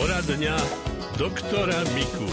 Poradňa 0.00 0.56
doktora 1.20 1.76
Miku. 1.92 2.24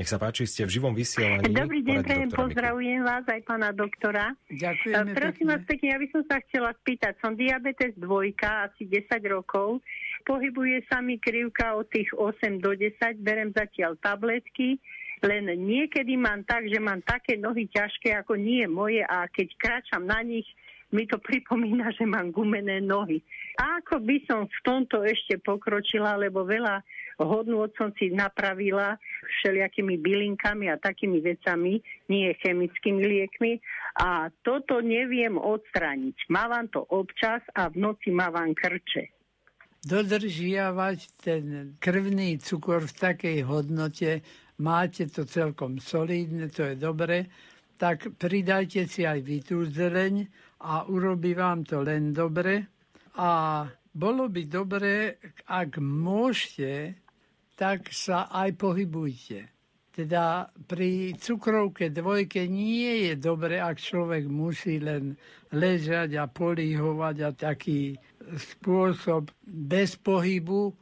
Nech 0.00 0.08
sa 0.08 0.16
páči, 0.16 0.48
ste 0.48 0.64
v 0.64 0.80
živom 0.80 0.96
vysielaní. 0.96 1.52
Dobrý 1.52 1.84
deň, 1.84 2.00
prejem, 2.00 2.24
doktora 2.24 2.24
Miku. 2.24 2.40
pozdravujem 2.40 3.00
vás 3.04 3.24
aj 3.28 3.40
pána 3.44 3.68
doktora. 3.76 4.32
Ďakujeme 4.48 5.12
E, 5.12 5.16
Prosím 5.20 5.46
vás 5.52 5.62
pekne. 5.68 5.86
ja 5.92 5.98
by 6.00 6.08
som 6.08 6.22
sa 6.24 6.36
chcela 6.48 6.70
spýtať, 6.80 7.12
som 7.20 7.36
diabetes 7.36 7.92
dvojka, 8.00 8.64
asi 8.64 8.88
10 8.88 9.28
rokov, 9.28 9.84
pohybuje 10.24 10.88
sa 10.88 11.04
mi 11.04 11.20
krivka 11.20 11.76
od 11.76 11.84
tých 11.92 12.08
8 12.16 12.64
do 12.64 12.72
10, 12.72 12.96
berem 13.20 13.52
zatiaľ 13.52 14.00
tabletky, 14.00 14.80
len 15.20 15.52
niekedy 15.52 16.16
mám 16.16 16.48
tak, 16.48 16.64
že 16.64 16.80
mám 16.80 17.04
také 17.04 17.36
nohy 17.36 17.68
ťažké, 17.68 18.16
ako 18.24 18.40
nie 18.40 18.64
moje 18.64 19.04
a 19.04 19.28
keď 19.28 19.52
kráčam 19.60 20.08
na 20.08 20.24
nich, 20.24 20.48
mi 20.96 21.04
to 21.04 21.20
pripomína, 21.20 21.92
že 21.92 22.08
mám 22.08 22.32
gumené 22.32 22.80
nohy. 22.80 23.20
Ako 23.58 23.98
by 23.98 24.22
som 24.22 24.46
v 24.46 24.58
tomto 24.62 25.02
ešte 25.02 25.42
pokročila, 25.42 26.14
lebo 26.14 26.46
veľa 26.46 26.78
hodnôt 27.18 27.74
som 27.74 27.90
si 27.98 28.14
napravila 28.14 28.94
všelijakými 29.42 29.98
bylinkami 29.98 30.70
a 30.70 30.78
takými 30.78 31.18
vecami, 31.18 31.82
nie 32.06 32.30
chemickými 32.38 33.02
liekmi. 33.02 33.58
A 33.98 34.30
toto 34.46 34.78
neviem 34.78 35.34
odstrániť. 35.34 36.30
Mávam 36.30 36.70
to 36.70 36.86
občas 36.86 37.42
a 37.58 37.66
v 37.66 37.82
noci 37.82 38.14
mávam 38.14 38.54
krče. 38.54 39.10
Dodržiavať 39.82 40.98
ten 41.18 41.74
krvný 41.82 42.38
cukor 42.38 42.86
v 42.86 42.94
takej 42.94 43.38
hodnote, 43.42 44.22
máte 44.62 45.10
to 45.10 45.26
celkom 45.26 45.82
solidné, 45.82 46.50
to 46.50 46.62
je 46.62 46.74
dobre, 46.78 47.26
tak 47.78 48.10
pridajte 48.18 48.86
si 48.90 49.06
aj 49.06 49.22
vy 49.22 49.38
a 50.66 50.82
urobí 50.86 51.34
vám 51.34 51.62
to 51.62 51.82
len 51.82 52.10
dobre. 52.10 52.77
A 53.18 53.66
bolo 53.90 54.30
by 54.30 54.42
dobre, 54.46 55.18
ak 55.50 55.82
môžete, 55.82 57.02
tak 57.58 57.90
sa 57.90 58.30
aj 58.30 58.54
pohybujte. 58.54 59.50
Teda 59.90 60.46
pri 60.70 61.18
cukrovke 61.18 61.90
dvojke 61.90 62.46
nie 62.46 63.10
je 63.10 63.18
dobre, 63.18 63.58
ak 63.58 63.82
človek 63.82 64.30
musí 64.30 64.78
len 64.78 65.18
ležať 65.50 66.14
a 66.14 66.30
políhovať 66.30 67.16
a 67.26 67.30
taký 67.34 67.98
spôsob 68.38 69.34
bez 69.42 69.98
pohybu 69.98 70.70
e, 70.70 70.74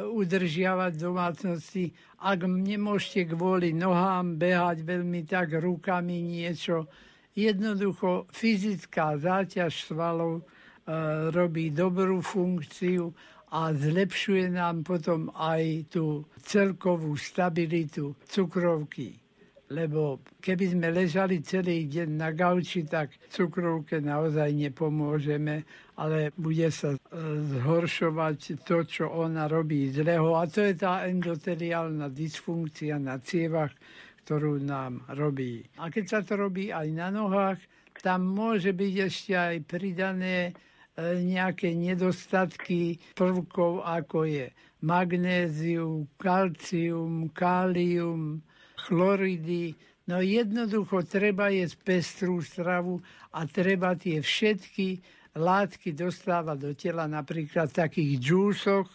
udržiavať 0.00 0.92
domácnosti. 0.96 1.92
Ak 2.24 2.48
nemôžete 2.48 3.36
kvôli 3.36 3.76
nohám 3.76 4.40
behať 4.40 4.80
veľmi 4.88 5.28
tak 5.28 5.52
rukami 5.60 6.24
niečo, 6.24 6.88
jednoducho 7.36 8.32
fyzická 8.32 9.20
záťaž 9.20 9.92
svalov 9.92 10.48
robí 11.30 11.70
dobrú 11.70 12.18
funkciu 12.18 13.14
a 13.52 13.76
zlepšuje 13.76 14.48
nám 14.48 14.80
potom 14.80 15.28
aj 15.36 15.92
tú 15.92 16.24
celkovú 16.40 17.12
stabilitu 17.20 18.16
cukrovky. 18.24 19.20
Lebo 19.72 20.20
keby 20.40 20.76
sme 20.76 20.92
ležali 20.92 21.40
celý 21.40 21.88
deň 21.88 22.08
na 22.12 22.28
gauči, 22.32 22.84
tak 22.84 23.16
cukrovke 23.32 24.04
naozaj 24.04 24.52
nepomôžeme, 24.52 25.64
ale 25.96 26.28
bude 26.36 26.68
sa 26.68 26.92
e, 26.92 27.00
zhoršovať 27.56 28.68
to, 28.68 28.84
čo 28.84 29.08
ona 29.08 29.48
robí 29.48 29.88
zlého. 29.88 30.36
A 30.36 30.44
to 30.44 30.60
je 30.68 30.76
tá 30.76 31.08
endoteliálna 31.08 32.12
dysfunkcia 32.12 33.00
na 33.00 33.16
cievach, 33.24 33.72
ktorú 34.28 34.60
nám 34.60 35.08
robí. 35.16 35.64
A 35.80 35.88
keď 35.88 36.04
sa 36.04 36.20
to 36.20 36.36
robí 36.36 36.68
aj 36.68 36.88
na 36.92 37.08
nohách, 37.08 37.60
tam 38.04 38.28
môže 38.28 38.76
byť 38.76 38.94
ešte 39.08 39.32
aj 39.32 39.56
pridané 39.64 40.52
e, 40.52 40.71
nejaké 41.00 41.72
nedostatky 41.72 43.00
prvkov, 43.16 43.80
ako 43.80 44.28
je 44.28 44.46
magnézium, 44.84 46.10
kalcium, 46.20 47.32
kálium, 47.32 48.44
chloridy. 48.76 49.72
No 50.04 50.18
jednoducho 50.20 51.06
treba 51.06 51.48
jesť 51.48 51.78
pestrú 51.80 52.42
stravu 52.42 52.98
a 53.30 53.46
treba 53.46 53.94
tie 53.94 54.20
všetky 54.20 55.00
látky 55.32 55.96
dostávať 55.96 56.58
do 56.60 56.72
tela 56.76 57.08
napríklad 57.08 57.72
v 57.72 57.78
takých 57.88 58.12
džúsoch, 58.20 58.90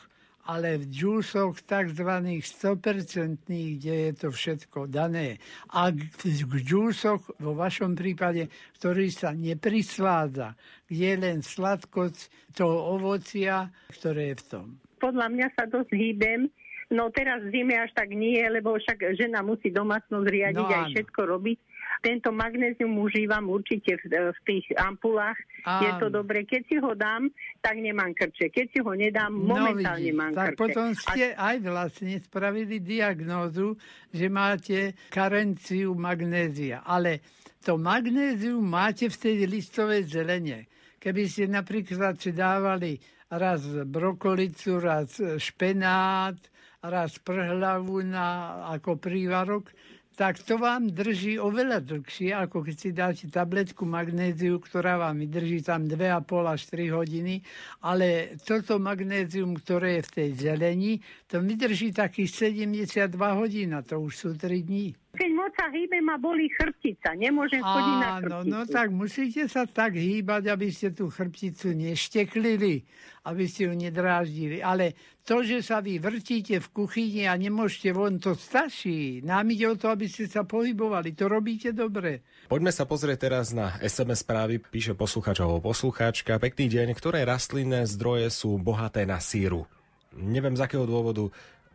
ale 0.47 0.79
v 0.79 0.87
džúsoch 0.87 1.59
tzv. 1.67 2.11
100%, 2.39 3.43
kde 3.43 3.93
je 4.07 4.11
to 4.15 4.27
všetko 4.31 4.87
dané. 4.87 5.43
A 5.75 5.91
v 5.91 6.55
džúsoch, 6.63 7.35
vo 7.43 7.51
vašom 7.53 7.93
prípade, 7.93 8.47
ktorý 8.79 9.11
sa 9.11 9.35
neprisládza, 9.35 10.55
kde 10.87 11.05
je 11.11 11.17
len 11.19 11.39
sladkosť 11.43 12.55
toho 12.55 12.95
ovocia, 12.95 13.67
ktoré 13.91 14.31
je 14.33 14.35
v 14.39 14.43
tom. 14.47 14.65
Podľa 15.03 15.27
mňa 15.29 15.47
sa 15.53 15.67
dosť 15.67 15.91
hýbem, 15.93 16.47
no 16.95 17.11
teraz 17.11 17.43
zime 17.51 17.75
až 17.75 17.91
tak 17.93 18.09
nie, 18.15 18.39
lebo 18.47 18.79
však 18.79 19.19
žena 19.19 19.43
musí 19.43 19.69
domácnosť 19.69 20.25
riadiť 20.25 20.57
No 20.57 20.71
aj 20.71 20.95
všetko 20.95 21.21
robiť. 21.27 21.59
Tento 21.99 22.29
magnézium 22.29 22.93
užívam 22.97 23.49
určite 23.49 23.97
v, 24.05 24.33
v 24.33 24.39
tých 24.45 24.65
ampulách. 24.77 25.37
Je 25.81 25.91
to 25.97 26.07
Áno. 26.07 26.21
dobre. 26.21 26.45
Keď 26.45 26.61
si 26.65 26.75
ho 26.77 26.93
dám, 26.93 27.27
tak 27.59 27.77
nemám 27.77 28.13
krče. 28.13 28.53
Keď 28.53 28.65
si 28.69 28.79
ho 28.79 28.93
nedám, 28.93 29.33
momentálne 29.33 30.05
vidíš, 30.05 30.17
mám 30.17 30.31
No, 30.31 30.37
tak 30.37 30.47
krče. 30.53 30.59
potom 30.61 30.87
A 30.91 30.97
ste 30.97 31.25
aj 31.33 31.55
vlastne 31.61 32.15
spravili 32.21 32.77
diagnózu, 32.77 33.67
že 34.09 34.25
máte 34.29 34.93
karenciu 35.09 35.97
magnézia. 35.97 36.85
Ale 36.85 37.19
to 37.59 37.75
magnézium 37.75 38.61
máte 38.63 39.09
v 39.09 39.17
tej 39.17 39.35
listovej 39.45 40.07
zelene. 40.07 40.69
Keby 40.97 41.23
ste 41.25 41.45
napríklad 41.45 42.17
si 42.17 42.31
dávali 42.31 42.97
raz 43.27 43.65
brokolicu, 43.85 44.79
raz 44.79 45.19
špenát, 45.19 46.37
raz 46.79 47.19
prhlavu 47.19 48.05
na, 48.07 48.27
ako 48.71 48.95
prívarok, 48.95 49.67
tak 50.17 50.41
to 50.41 50.57
vám 50.57 50.89
drží 50.89 51.37
oveľa 51.37 51.77
dlhšie, 51.85 52.33
ako 52.33 52.65
keď 52.65 52.75
si 52.75 52.89
dáte 52.89 53.25
tabletku 53.29 53.85
magnéziu, 53.85 54.57
ktorá 54.57 54.97
vám 54.97 55.21
vydrží 55.21 55.61
tam 55.61 55.85
2,5 55.85 56.25
až 56.57 56.61
3 56.73 56.97
hodiny, 56.97 57.45
ale 57.85 58.33
toto 58.41 58.81
magnézium, 58.81 59.53
ktoré 59.61 60.01
je 60.01 60.09
v 60.09 60.11
tej 60.17 60.29
zelení, 60.49 61.05
to 61.29 61.37
vydrží 61.37 61.93
takých 61.93 62.49
72 62.49 63.13
hodín 63.13 63.77
a 63.77 63.85
to 63.85 64.01
už 64.01 64.13
sú 64.17 64.29
3 64.33 64.65
dní. 64.65 64.97
Keď 65.17 65.29
moc 65.33 65.51
sa 65.51 65.67
hýbem 65.67 66.05
a 66.05 66.15
bolí 66.15 66.47
chrbtica. 66.53 67.17
Nemôžem 67.17 67.59
chodiť 67.59 67.95
na 67.97 68.09
Áno, 68.13 68.21
chrbticu. 68.21 68.51
no 68.53 68.59
tak 68.63 68.87
musíte 68.93 69.43
sa 69.49 69.65
tak 69.65 69.97
hýbať, 69.97 70.47
aby 70.47 70.69
ste 70.69 70.93
tú 70.93 71.09
chrbticu 71.09 71.73
nešteklili, 71.73 72.85
aby 73.25 73.43
ste 73.49 73.67
ju 73.67 73.73
nedráždili. 73.73 74.61
Ale 74.61 74.93
to, 75.25 75.41
že 75.41 75.59
sa 75.59 75.81
vy 75.81 75.97
vrtíte 75.97 76.61
v 76.61 76.67
kuchyni 76.71 77.25
a 77.25 77.35
nemôžete 77.35 77.91
von, 77.91 78.15
to 78.15 78.31
stačí. 78.31 79.19
Nám 79.19 79.51
ide 79.51 79.67
o 79.67 79.75
to, 79.75 79.89
aby 79.89 80.05
ste 80.05 80.29
sa 80.29 80.45
pohybovali. 80.45 81.11
To 81.17 81.27
robíte 81.27 81.73
dobre. 81.73 82.23
Poďme 82.47 82.71
sa 82.71 82.87
pozrieť 82.87 83.27
teraz 83.27 83.51
na 83.51 83.75
SMS 83.81 84.23
správy, 84.23 84.61
píše 84.61 84.95
posluchač 84.95 85.41
alebo 85.41 85.59
poslucháčka. 85.59 86.39
Pekný 86.39 86.71
deň, 86.71 86.87
ktoré 86.95 87.25
rastlinné 87.27 87.83
zdroje 87.83 88.31
sú 88.31 88.55
bohaté 88.55 89.03
na 89.03 89.19
síru? 89.19 89.67
Neviem 90.15 90.55
z 90.55 90.63
akého 90.63 90.87
dôvodu 90.87 91.27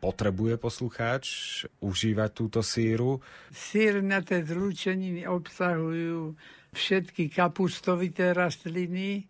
potrebuje 0.02 0.58
poslucháč 0.58 1.24
užívať 1.78 2.30
túto 2.34 2.58
síru. 2.58 3.22
Sírnaté 3.54 4.42
zlúčeniny 4.42 5.30
obsahujú 5.30 6.34
všetky 6.74 7.30
kapustovité 7.30 8.34
rastliny, 8.34 9.22
e, 9.22 9.24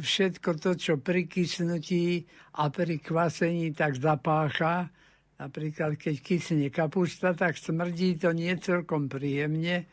všetko 0.00 0.50
to, 0.56 0.72
čo 0.80 0.96
pri 0.96 1.28
kysnutí 1.28 2.24
a 2.56 2.72
pri 2.72 3.04
kvasení 3.04 3.76
tak 3.76 4.00
zapácha. 4.00 4.88
Napríklad, 5.36 6.00
keď 6.00 6.14
kysne 6.24 6.72
kapusta, 6.72 7.36
tak 7.36 7.60
smrdí 7.60 8.16
to 8.16 8.32
nie 8.32 8.54
celkom 8.56 9.10
príjemne, 9.10 9.90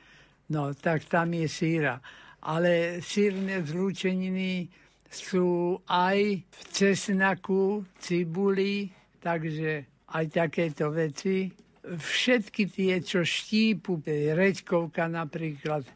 no 0.54 0.72
tak 0.78 1.10
tam 1.12 1.36
je 1.36 1.50
síra. 1.50 2.00
Ale 2.40 3.04
sírne 3.04 3.60
zlúčeniny 3.66 4.70
sú 5.10 5.76
aj 5.90 6.46
v 6.46 6.60
cesnaku, 6.70 7.82
cibuli, 7.98 8.94
takže 9.18 9.89
aj 10.14 10.26
takéto 10.30 10.90
veci. 10.90 11.50
Všetky 11.86 12.70
tie, 12.70 13.00
čo 13.02 13.26
štípu, 13.26 14.04
reďkovka 14.36 15.10
napríklad, 15.10 15.88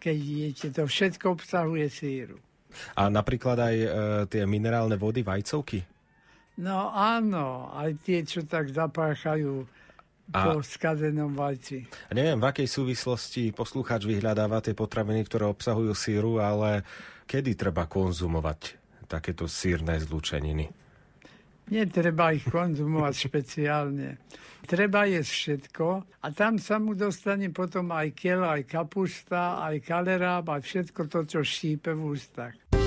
keď 0.00 0.16
jete, 0.16 0.68
to 0.72 0.86
všetko 0.88 1.36
obsahuje 1.36 1.86
síru. 1.92 2.36
A 2.96 3.12
napríklad 3.12 3.58
aj 3.60 3.76
e, 3.76 3.88
tie 4.32 4.42
minerálne 4.48 4.96
vody, 4.96 5.20
vajcovky. 5.20 5.84
No 6.62 6.92
áno, 6.92 7.68
aj 7.72 7.90
tie, 8.04 8.24
čo 8.24 8.44
tak 8.48 8.72
zapáchajú 8.72 9.64
A- 10.32 10.56
po 10.56 10.64
skazenom 10.64 11.32
vajci. 11.36 11.84
A 12.08 12.12
neviem, 12.16 12.40
v 12.40 12.48
akej 12.48 12.68
súvislosti 12.68 13.52
poslucháč 13.52 14.08
vyhľadáva 14.08 14.64
tie 14.64 14.72
potraviny, 14.72 15.24
ktoré 15.28 15.48
obsahujú 15.48 15.92
síru, 15.92 16.40
ale 16.40 16.84
kedy 17.28 17.56
treba 17.56 17.84
konzumovať 17.84 18.80
takéto 19.04 19.44
sírne 19.44 20.00
zlúčeniny? 20.00 20.81
Netreba 21.70 22.34
ich 22.34 22.42
konzumovať 22.50 23.14
špeciálne. 23.14 24.18
Treba 24.66 25.06
jesť 25.06 25.30
všetko 25.30 25.86
a 26.22 26.26
tam 26.34 26.58
sa 26.58 26.82
mu 26.82 26.94
dostane 26.98 27.50
potom 27.50 27.90
aj 27.94 28.14
kiel, 28.14 28.42
aj 28.42 28.66
kapusta, 28.66 29.62
aj 29.62 29.82
kaleráb, 29.82 30.50
aj 30.50 30.62
všetko 30.62 31.00
to, 31.06 31.20
čo 31.26 31.38
štípe 31.42 31.94
v 31.94 32.02
ústach. 32.14 32.81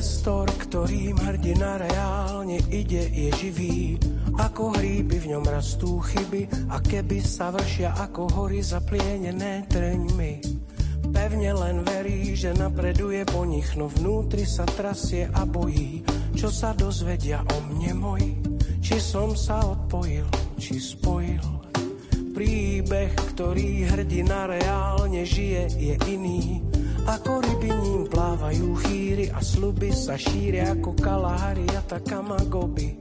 Ktorým 0.00 1.12
hrdina 1.20 1.76
reálne 1.76 2.56
ide, 2.72 3.04
je 3.12 3.28
živý. 3.36 4.00
Ako 4.40 4.72
hríby 4.72 5.20
v 5.20 5.36
ňom 5.36 5.44
rastú 5.44 6.00
chyby 6.00 6.72
a 6.72 6.80
keby 6.80 7.20
sa 7.20 7.52
vršia 7.52 7.92
ako 8.08 8.32
hory 8.32 8.64
zaplienené 8.64 9.68
trňmi. 9.68 10.32
Pevne 11.12 11.52
len 11.52 11.84
verí, 11.84 12.32
že 12.32 12.56
napreduje 12.56 13.28
po 13.28 13.44
nich, 13.44 13.68
no 13.76 13.92
vnútri 13.92 14.48
sa 14.48 14.64
trasie 14.64 15.28
a 15.28 15.44
bojí, 15.44 16.00
čo 16.32 16.48
sa 16.48 16.72
dozvedia 16.72 17.44
o 17.44 17.56
mne 17.68 17.92
môj. 18.00 18.24
Či 18.80 18.96
som 19.04 19.36
sa 19.36 19.60
odpojil, 19.68 20.24
či 20.56 20.80
spojil. 20.80 21.44
Príbeh, 22.32 23.12
ktorý 23.36 23.84
hrdina 23.84 24.48
reálne 24.48 25.28
žije, 25.28 25.76
je 25.76 25.94
iný. 26.08 26.69
Ako 27.08 27.40
ryby 27.40 27.72
ním 27.72 28.02
plávajú 28.10 28.76
chýry 28.84 29.32
a 29.32 29.40
sluby 29.40 29.88
sa 29.94 30.20
šíria 30.20 30.76
ako 30.76 30.92
kalári 30.98 31.64
a 31.72 31.80
takamagoby. 31.84 33.00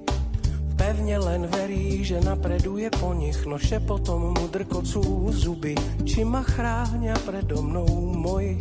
Pevne 0.79 1.19
len 1.19 1.43
verí, 1.51 1.99
že 2.07 2.23
napreduje 2.23 2.87
po 2.95 3.11
nich, 3.11 3.35
no 3.43 3.59
šepotom 3.59 4.31
mu 4.31 4.45
drkocú 4.47 5.27
zuby. 5.35 5.75
Či 6.07 6.23
ma 6.23 6.39
chráňa 6.39 7.19
predo 7.27 7.59
mnou 7.59 7.87
môj, 8.15 8.55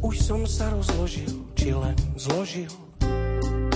už 0.00 0.14
som 0.16 0.48
sa 0.48 0.72
rozložil, 0.72 1.28
či 1.52 1.76
len 1.76 1.92
zložil. 2.16 2.72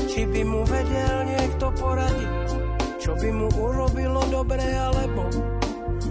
Či 0.08 0.24
by 0.24 0.40
mu 0.48 0.64
vedel 0.64 1.16
niekto 1.36 1.68
poradiť, 1.76 2.48
čo 2.96 3.12
by 3.12 3.28
mu 3.28 3.48
urobilo 3.60 4.24
dobre, 4.32 4.64
alebo 4.64 5.28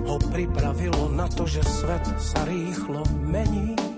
ho 0.05 0.17
pripravilo 0.29 1.09
na 1.09 1.25
to, 1.33 1.49
že 1.49 1.65
svet 1.65 2.05
sa 2.21 2.45
rýchlo 2.45 3.01
mení. 3.25 3.90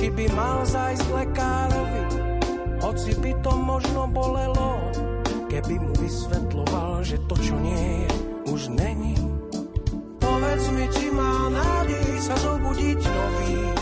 Či 0.00 0.08
by 0.08 0.32
mal 0.32 0.64
zajsť 0.64 1.12
lekárovi, 1.12 2.02
hoci 2.80 3.12
by 3.20 3.36
to 3.44 3.52
možno 3.52 4.08
bolelo, 4.08 4.80
keby 5.52 5.76
mu 5.76 5.92
vysvetloval, 5.92 7.04
že 7.04 7.20
to, 7.28 7.36
čo 7.36 7.52
nie 7.60 8.08
je, 8.08 8.12
už 8.48 8.72
není. 8.80 9.12
Povedz 10.16 10.72
mi, 10.72 10.88
či 10.88 11.12
má 11.12 11.52
nádej 11.52 12.16
sa 12.16 12.32
zobudiť 12.32 12.96
nový. 12.96 13.79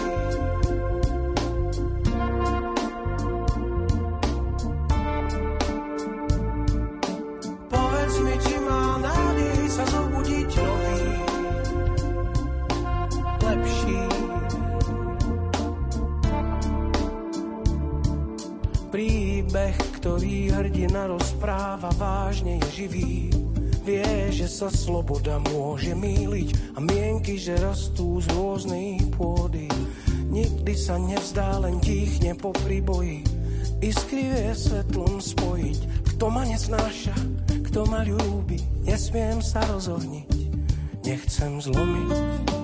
Ktorý 20.08 20.48
hrdina 20.56 21.04
rozpráva, 21.04 21.92
vážne 22.00 22.56
je 22.64 22.68
živý. 22.80 23.28
Vie, 23.84 24.32
že 24.32 24.48
sa 24.48 24.72
sloboda 24.72 25.36
môže 25.52 25.92
míliť 25.92 26.72
a 26.72 26.80
mienky, 26.80 27.36
že 27.36 27.60
rastú 27.60 28.16
z 28.16 28.24
rôznej 28.32 29.04
pôdy. 29.20 29.68
Nikdy 30.32 30.72
sa 30.72 30.96
nevzdá, 30.96 31.60
len 31.60 31.76
tichne 31.84 32.32
po 32.40 32.56
príboji. 32.64 33.20
Iskry 33.84 34.32
vie 34.32 34.56
svetlom 34.56 35.20
spojiť. 35.20 36.08
Kto 36.16 36.32
ma 36.32 36.48
neznáša, 36.48 37.12
kto 37.68 37.84
ma 37.84 38.00
ľúbi, 38.00 38.64
nesmiem 38.88 39.44
sa 39.44 39.60
rozohniť. 39.68 40.32
Nechcem 41.04 41.60
zlomiť. 41.60 42.57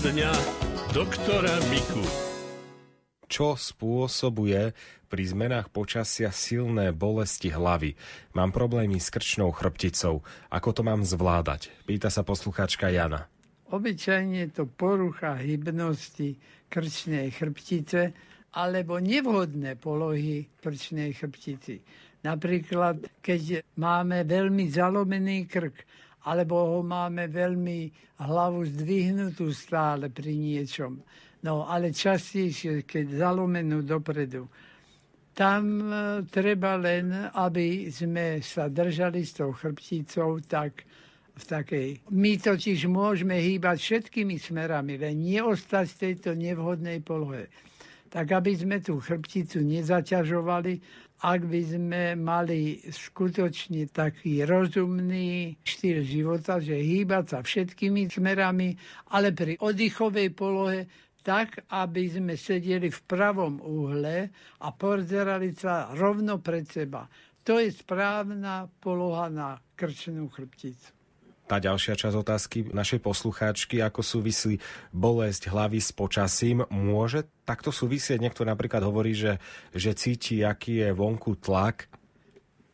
Poradňa 0.00 0.32
doktora 0.96 1.60
Miku. 1.68 2.00
Čo 3.28 3.52
spôsobuje 3.52 4.72
pri 5.12 5.22
zmenách 5.28 5.68
počasia 5.68 6.32
silné 6.32 6.96
bolesti 6.96 7.52
hlavy? 7.52 8.00
Mám 8.32 8.48
problémy 8.56 8.96
s 8.96 9.12
krčnou 9.12 9.52
chrbticou. 9.52 10.24
Ako 10.48 10.72
to 10.72 10.80
mám 10.80 11.04
zvládať? 11.04 11.68
Pýta 11.84 12.08
sa 12.08 12.24
poslucháčka 12.24 12.88
Jana. 12.88 13.28
Obyčajne 13.68 14.48
je 14.48 14.48
to 14.48 14.64
porucha 14.64 15.36
hybnosti 15.36 16.40
krčnej 16.72 17.28
chrbtice 17.36 18.16
alebo 18.56 18.96
nevhodné 19.04 19.76
polohy 19.76 20.48
krčnej 20.64 21.12
chrbtici. 21.12 21.84
Napríklad, 22.24 23.04
keď 23.20 23.68
máme 23.76 24.24
veľmi 24.24 24.64
zalomený 24.64 25.44
krk, 25.44 25.76
alebo 26.24 26.76
ho 26.76 26.80
máme 26.84 27.28
veľmi 27.32 27.92
hlavu 28.20 28.68
zdvihnutú 28.68 29.48
stále 29.56 30.12
pri 30.12 30.36
niečom. 30.36 31.00
No, 31.40 31.64
ale 31.64 31.96
častejšie, 31.96 32.84
keď 32.84 33.24
zalomenú 33.24 33.80
dopredu. 33.80 34.44
Tam 35.32 35.64
e, 35.80 35.94
treba 36.28 36.76
len, 36.76 37.32
aby 37.32 37.88
sme 37.88 38.44
sa 38.44 38.68
držali 38.68 39.24
s 39.24 39.40
tou 39.40 39.56
chrbticou 39.56 40.44
tak 40.44 40.84
v 41.32 41.44
takej... 41.48 41.88
My 42.12 42.36
totiž 42.36 42.84
môžeme 42.92 43.40
hýbať 43.40 43.80
všetkými 43.80 44.36
smerami, 44.36 45.00
len 45.00 45.16
neostať 45.16 45.86
v 45.88 46.00
tejto 46.04 46.30
nevhodnej 46.36 47.00
polohe. 47.00 47.48
Tak 48.12 48.28
aby 48.36 48.52
sme 48.52 48.84
tú 48.84 49.00
chrbticu 49.00 49.64
nezaťažovali, 49.64 50.72
ak 51.20 51.40
by 51.44 51.60
sme 51.64 52.02
mali 52.16 52.80
skutočne 52.80 53.92
taký 53.92 54.44
rozumný 54.48 55.60
štýl 55.60 56.00
života, 56.00 56.56
že 56.56 56.80
hýbať 56.80 57.24
sa 57.36 57.38
všetkými 57.44 58.08
smerami, 58.08 58.72
ale 59.12 59.36
pri 59.36 59.60
oddychovej 59.60 60.28
polohe 60.32 60.88
tak, 61.20 61.68
aby 61.68 62.08
sme 62.08 62.34
sedeli 62.40 62.88
v 62.88 63.00
pravom 63.04 63.60
uhle 63.60 64.32
a 64.64 64.68
pozerali 64.72 65.52
sa 65.52 65.92
rovno 65.92 66.40
pred 66.40 66.64
seba. 66.64 67.04
To 67.44 67.60
je 67.60 67.68
správna 67.72 68.68
poloha 68.80 69.28
na 69.28 69.48
krčnú 69.76 70.28
chrbticu. 70.32 70.99
Tá 71.50 71.58
ďalšia 71.58 71.98
časť 71.98 72.14
otázky 72.14 72.58
našej 72.70 73.02
poslucháčky, 73.02 73.82
ako 73.82 74.06
súvisí 74.06 74.62
bolesť 74.94 75.50
hlavy 75.50 75.82
s 75.82 75.90
počasím, 75.90 76.62
môže 76.70 77.26
takto 77.42 77.74
súvisieť? 77.74 78.22
Niekto 78.22 78.46
napríklad 78.46 78.86
hovorí, 78.86 79.18
že, 79.18 79.42
že 79.74 79.90
cíti, 79.98 80.46
aký 80.46 80.86
je 80.86 80.94
vonku 80.94 81.42
tlak. 81.42 81.90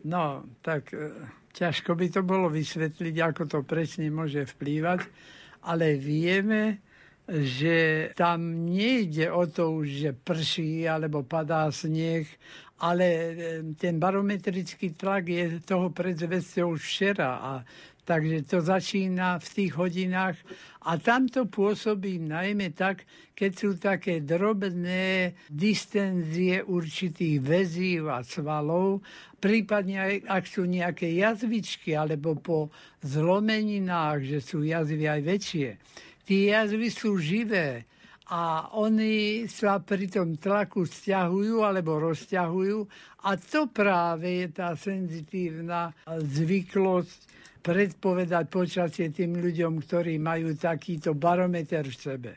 No, 0.05 0.45
tak 0.61 0.93
e, 0.93 1.09
ťažko 1.57 1.97
by 1.97 2.07
to 2.13 2.21
bolo 2.21 2.53
vysvetliť, 2.53 3.17
ako 3.17 3.43
to 3.49 3.59
presne 3.65 4.13
môže 4.13 4.45
vplývať, 4.45 5.09
ale 5.65 5.97
vieme, 5.97 6.85
že 7.25 8.13
tam 8.13 8.69
nejde 8.69 9.33
o 9.33 9.49
to 9.49 9.73
už, 9.73 9.89
že 9.89 10.11
prší 10.13 10.85
alebo 10.85 11.25
padá 11.25 11.73
sneh, 11.73 12.29
ale 12.77 13.07
e, 13.09 13.33
ten 13.81 13.97
barometrický 13.97 14.93
tlak 14.93 15.33
je 15.33 15.65
toho 15.65 15.89
predzvesťou 15.89 16.77
už 16.77 16.83
včera 16.85 17.41
a 17.41 17.53
takže 18.07 18.47
to 18.47 18.63
začína 18.63 19.43
v 19.43 19.49
tých 19.51 19.73
hodinách 19.75 20.39
a 20.87 20.95
tam 21.03 21.27
to 21.27 21.51
pôsobí 21.51 22.23
najmä 22.23 22.71
tak, 22.71 23.03
keď 23.35 23.51
sú 23.53 23.71
také 23.75 24.23
drobné 24.23 25.35
distenzie 25.51 26.63
určitých 26.63 27.43
väzív 27.43 28.07
a 28.07 28.23
svalov, 28.23 29.03
prípadne 29.43 29.99
aj, 29.99 30.15
ak 30.31 30.45
sú 30.47 30.63
nejaké 30.71 31.11
jazvičky 31.19 31.99
alebo 31.99 32.39
po 32.39 32.71
zlomeninách, 33.03 34.23
že 34.23 34.39
sú 34.39 34.63
jazvy 34.63 35.11
aj 35.11 35.21
väčšie. 35.27 35.69
Tie 36.23 36.55
jazvy 36.55 36.89
sú 36.95 37.19
živé 37.19 37.91
a 38.31 38.71
oni 38.79 39.47
sa 39.51 39.83
pri 39.83 40.07
tom 40.07 40.39
tlaku 40.39 40.87
stiahujú 40.87 41.63
alebo 41.67 41.99
rozťahujú 41.99 42.79
a 43.27 43.31
to 43.35 43.67
práve 43.71 44.47
je 44.47 44.47
tá 44.55 44.79
senzitívna 44.79 45.91
zvyklosť 46.07 47.36
predpovedať 47.67 48.47
počasie 48.47 49.11
tým 49.11 49.43
ľuďom, 49.43 49.83
ktorí 49.83 50.23
majú 50.23 50.55
takýto 50.55 51.19
barometer 51.19 51.83
v 51.83 51.99
sebe. 51.99 52.33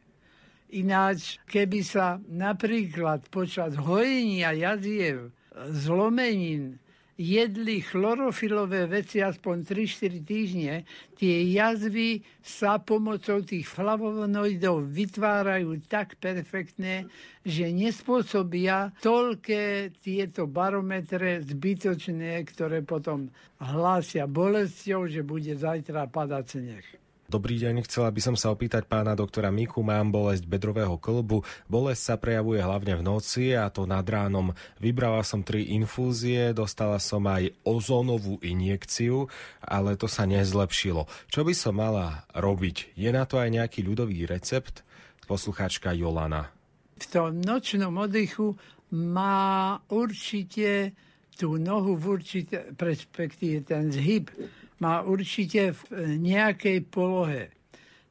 Ináč, 0.74 1.38
keby 1.45 1.86
sa 1.86 2.17
napríklad 2.17 3.29
počas 3.29 3.77
hojenia 3.77 4.57
jaziev, 4.57 5.29
zlomenín, 5.69 6.81
jedli 7.20 7.84
chlorofilové 7.84 8.88
veci 8.88 9.20
aspoň 9.20 9.68
3-4 9.68 10.24
týždne, 10.24 10.76
tie 11.20 11.52
jazvy 11.52 12.24
sa 12.40 12.80
pomocou 12.80 13.44
tých 13.44 13.68
flavonoidov 13.68 14.88
vytvárajú 14.88 15.84
tak 15.92 16.16
perfektne, 16.24 17.12
že 17.44 17.68
nespôsobia 17.76 18.96
toľké 19.04 19.92
tieto 20.00 20.48
barometre 20.48 21.44
zbytočné, 21.44 22.40
ktoré 22.48 22.80
potom 22.88 23.28
hlásia 23.60 24.24
bolesťou, 24.24 25.12
že 25.12 25.20
bude 25.20 25.52
zajtra 25.60 26.08
padať 26.08 26.46
sneh. 26.48 26.88
Dobrý 27.29 27.62
deň, 27.62 27.86
chcela 27.86 28.09
by 28.09 28.21
som 28.25 28.33
sa 28.33 28.50
opýtať 28.50 28.89
pána 28.89 29.13
doktora 29.13 29.53
Miku, 29.53 29.86
mám 29.86 30.09
bolesť 30.09 30.50
bedrového 30.50 30.98
klbu. 30.98 31.45
Bolesť 31.69 32.01
sa 32.01 32.15
prejavuje 32.17 32.57
hlavne 32.57 32.98
v 32.98 33.05
noci 33.05 33.53
a 33.53 33.69
to 33.69 33.86
nad 33.86 34.01
ránom. 34.01 34.57
Vybrala 34.81 35.21
som 35.21 35.45
tri 35.45 35.77
infúzie, 35.77 36.57
dostala 36.57 36.98
som 36.98 37.21
aj 37.29 37.53
ozónovú 37.62 38.41
injekciu, 38.41 39.29
ale 39.62 39.93
to 39.93 40.09
sa 40.09 40.25
nezlepšilo. 40.25 41.05
Čo 41.29 41.45
by 41.45 41.53
som 41.53 41.77
mala 41.77 42.25
robiť? 42.33 42.98
Je 42.98 43.13
na 43.13 43.29
to 43.29 43.38
aj 43.38 43.53
nejaký 43.53 43.86
ľudový 43.86 44.25
recept? 44.25 44.81
Poslucháčka 45.29 45.93
Jolana. 45.93 46.50
V 46.98 47.05
tom 47.13 47.45
nočnom 47.45 47.93
oddychu 47.93 48.57
má 48.89 49.77
určite 49.93 50.98
tú 51.38 51.62
nohu 51.62 51.93
v 51.93 52.17
určite, 52.17 52.74
perspektíve 52.74 53.69
ten 53.69 53.93
zhyb 53.93 54.33
má 54.79 55.03
určite 55.03 55.75
v 55.75 56.15
nejakej 56.19 56.88
polohe. 56.88 57.51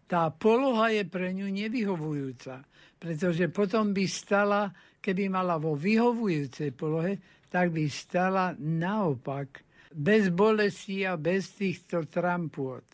Tá 0.09 0.33
poloha 0.33 0.89
je 0.89 1.05
pre 1.05 1.37
ňu 1.37 1.53
nevyhovujúca, 1.53 2.65
pretože 2.97 3.45
potom 3.53 3.93
by 3.93 4.05
stala, 4.09 4.73
keby 5.05 5.29
mala 5.29 5.61
vo 5.61 5.77
vyhovujúcej 5.77 6.73
polohe, 6.73 7.45
tak 7.53 7.73
by 7.73 7.85
stala 7.89 8.57
naopak, 8.57 9.65
bez 9.93 10.29
bolesti 10.29 11.05
a 11.09 11.17
bez 11.17 11.57
týchto 11.57 12.05
trampôt. 12.09 12.85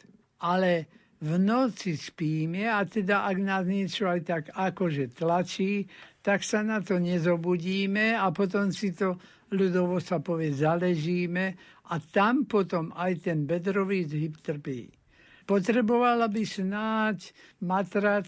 Ale 0.43 0.87
v 1.19 1.39
noci 1.39 1.99
spíme 1.99 2.71
a 2.71 2.83
teda 2.87 3.27
ak 3.27 3.39
nás 3.43 3.65
niečo 3.67 4.07
aj 4.07 4.21
tak 4.23 4.45
akože 4.55 5.15
tlačí, 5.15 5.89
tak 6.23 6.43
sa 6.47 6.63
na 6.63 6.83
to 6.83 7.01
nezobudíme 7.01 8.15
a 8.15 8.31
potom 8.31 8.71
si 8.71 8.95
to 8.95 9.19
ľudovo 9.55 10.03
sa 10.03 10.19
povie 10.19 10.51
zaležíme 10.51 11.74
a 11.95 12.03
tam 12.03 12.43
potom 12.51 12.91
aj 12.99 13.31
ten 13.31 13.47
bedrový 13.47 14.03
zhyb 14.03 14.35
trpí. 14.43 14.91
Potrebovala 15.47 16.27
by 16.27 16.43
snáď 16.43 17.31
matrac, 17.63 18.27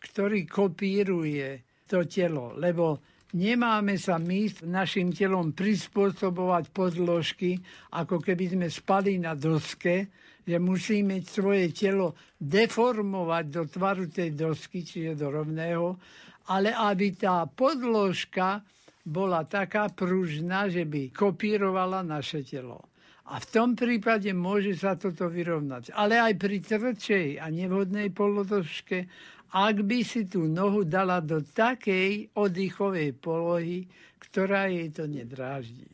ktorý 0.00 0.48
kopíruje 0.48 1.60
to 1.84 2.08
telo, 2.08 2.56
lebo 2.56 3.04
nemáme 3.36 4.00
sa 4.00 4.16
my 4.16 4.48
našim 4.64 5.12
telom 5.12 5.52
prispôsobovať 5.52 6.64
podložky, 6.72 7.60
ako 7.92 8.24
keby 8.24 8.56
sme 8.56 8.68
spali 8.72 9.20
na 9.20 9.36
doske, 9.36 10.08
že 10.40 10.56
musíme 10.56 11.20
svoje 11.20 11.76
telo 11.76 12.16
deformovať 12.40 13.44
do 13.52 13.62
tvaru 13.68 14.08
tej 14.08 14.32
dosky, 14.32 14.80
čiže 14.80 15.20
do 15.20 15.28
rovného, 15.28 16.00
ale 16.48 16.72
aby 16.72 17.12
tá 17.16 17.44
podložka 17.48 18.64
bola 19.04 19.44
taká 19.44 19.92
pružná, 19.92 20.72
že 20.72 20.88
by 20.88 21.12
kopírovala 21.12 22.00
naše 22.00 22.40
telo. 22.40 22.93
A 23.24 23.40
v 23.40 23.46
tom 23.48 23.72
prípade 23.72 24.28
môže 24.36 24.76
sa 24.76 25.00
toto 25.00 25.32
vyrovnať. 25.32 25.96
Ale 25.96 26.20
aj 26.20 26.36
pri 26.36 26.60
tvrdšej 26.60 27.40
a 27.40 27.48
nevhodnej 27.48 28.12
polotožke, 28.12 29.08
ak 29.54 29.76
by 29.80 29.98
si 30.04 30.28
tú 30.28 30.44
nohu 30.44 30.84
dala 30.84 31.24
do 31.24 31.40
takej 31.40 32.36
oddychovej 32.36 33.16
polohy, 33.16 33.88
ktorá 34.20 34.68
jej 34.68 34.92
to 34.92 35.08
nedráždi. 35.08 35.88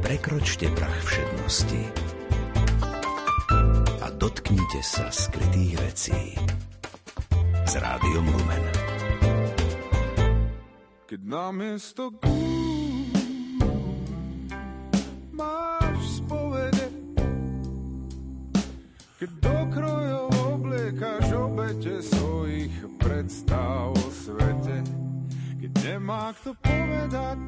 Prekročte 0.00 0.70
prach 0.72 1.00
všednosti 1.04 1.82
a 4.00 4.06
dotknite 4.16 4.80
sa 4.80 5.10
skrytých 5.10 5.74
vecí 5.82 6.22
s 7.68 7.72
Rádiom 7.74 8.26
Lumen. 8.32 8.64
Keď 11.10 11.20
namiesto 11.20 12.14
gúb 12.16 12.53
keď 19.24 19.40
krojov 19.72 20.28
obliekaš 20.52 21.32
obete 21.32 21.96
svojich 22.04 22.76
predstav 23.00 23.96
o 23.96 24.06
svete, 24.12 24.84
keď 25.64 25.72
nemá 25.80 26.28
kto 26.36 26.52
povedať, 26.60 27.40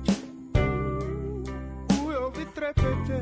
ujo 2.00 2.24
vytrepete, 2.32 3.18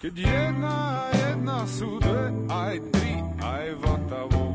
keď 0.00 0.14
jedna 0.16 0.76
a 0.96 1.00
jedna 1.28 1.58
sú 1.68 2.00
dve, 2.00 2.24
aj 2.48 2.74
tri, 2.96 3.12
aj 3.44 3.66
vata 3.84 4.20
vo 4.32 4.49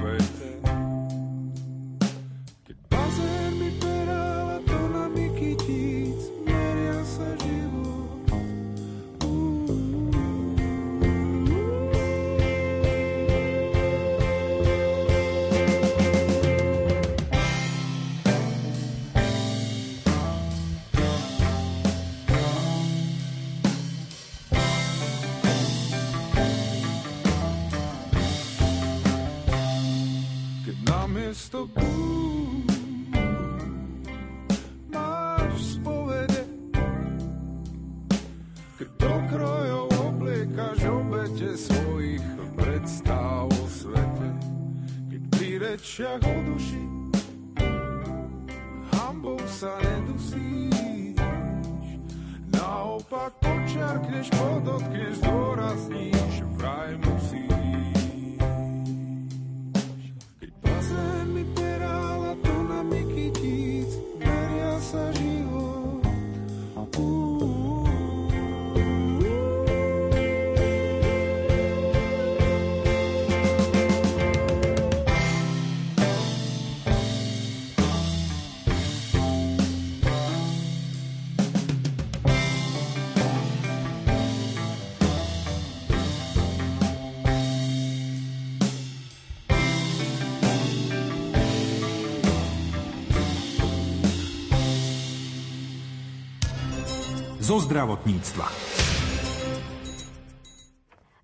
gúb 31.36 32.72
máš 34.88 35.76
spovede, 35.76 36.44
do 38.80 39.14
krojov 39.30 39.88
obliekaš 40.00 40.80
obete 40.88 41.50
svojich 41.60 42.26
predstav 42.56 43.52
o 43.52 43.64
svete, 43.68 44.30
keď 45.12 45.22
pri 45.36 45.50
rečiach 45.60 46.24
o 46.24 46.38
duši 46.48 46.96
hambou 49.16 49.40
sa 49.48 49.80
nedusíš, 49.82 51.18
naopak 52.52 53.32
počiarkneš, 53.42 54.28
podotkneš, 54.30 55.14
zdôrazníš, 55.24 56.34
vraj 56.60 56.94
musíš. 57.00 58.40
Keď 60.38 60.52
bazén 60.62 61.25
mi 62.84 63.06
peráva 63.06 63.32
to 63.32 63.45
zo 97.46 97.62
zdravotníctva. 97.62 98.50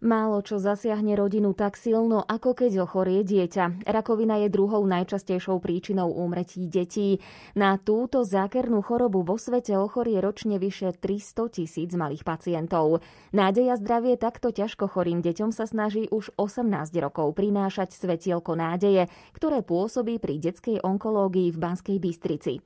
Málo 0.01 0.41
čo 0.45 0.61
zasiahne 0.61 1.13
rodinu 1.17 1.53
tak 1.57 1.77
silno, 1.77 2.21
ako 2.25 2.57
keď 2.57 2.85
ochorie 2.85 3.25
dieťa. 3.25 3.85
Rakovina 3.89 4.37
je 4.45 4.53
druhou 4.53 4.85
najčastejšou 4.85 5.61
príčinou 5.61 6.13
úmrtí 6.13 6.69
detí. 6.69 7.21
Na 7.57 7.77
túto 7.81 8.21
zákernú 8.21 8.85
chorobu 8.85 9.25
vo 9.25 9.37
svete 9.37 9.77
ochorie 9.77 10.21
ročne 10.21 10.61
vyše 10.61 10.93
300 10.93 11.53
tisíc 11.53 11.89
malých 11.97 12.21
pacientov. 12.21 13.01
Nádej 13.33 13.73
a 13.73 13.75
zdravie 13.81 14.17
takto 14.17 14.53
ťažko 14.53 14.89
chorým 14.89 15.25
deťom 15.25 15.49
sa 15.49 15.65
snaží 15.65 16.05
už 16.09 16.33
18 16.37 16.69
rokov 17.01 17.33
prinášať 17.33 17.97
svetielko 17.97 18.53
nádeje, 18.57 19.09
ktoré 19.37 19.65
pôsobí 19.65 20.21
pri 20.21 20.37
detskej 20.37 20.85
onkológii 20.85 21.49
v 21.53 21.57
Banskej 21.57 21.97
Bystrici 21.97 22.61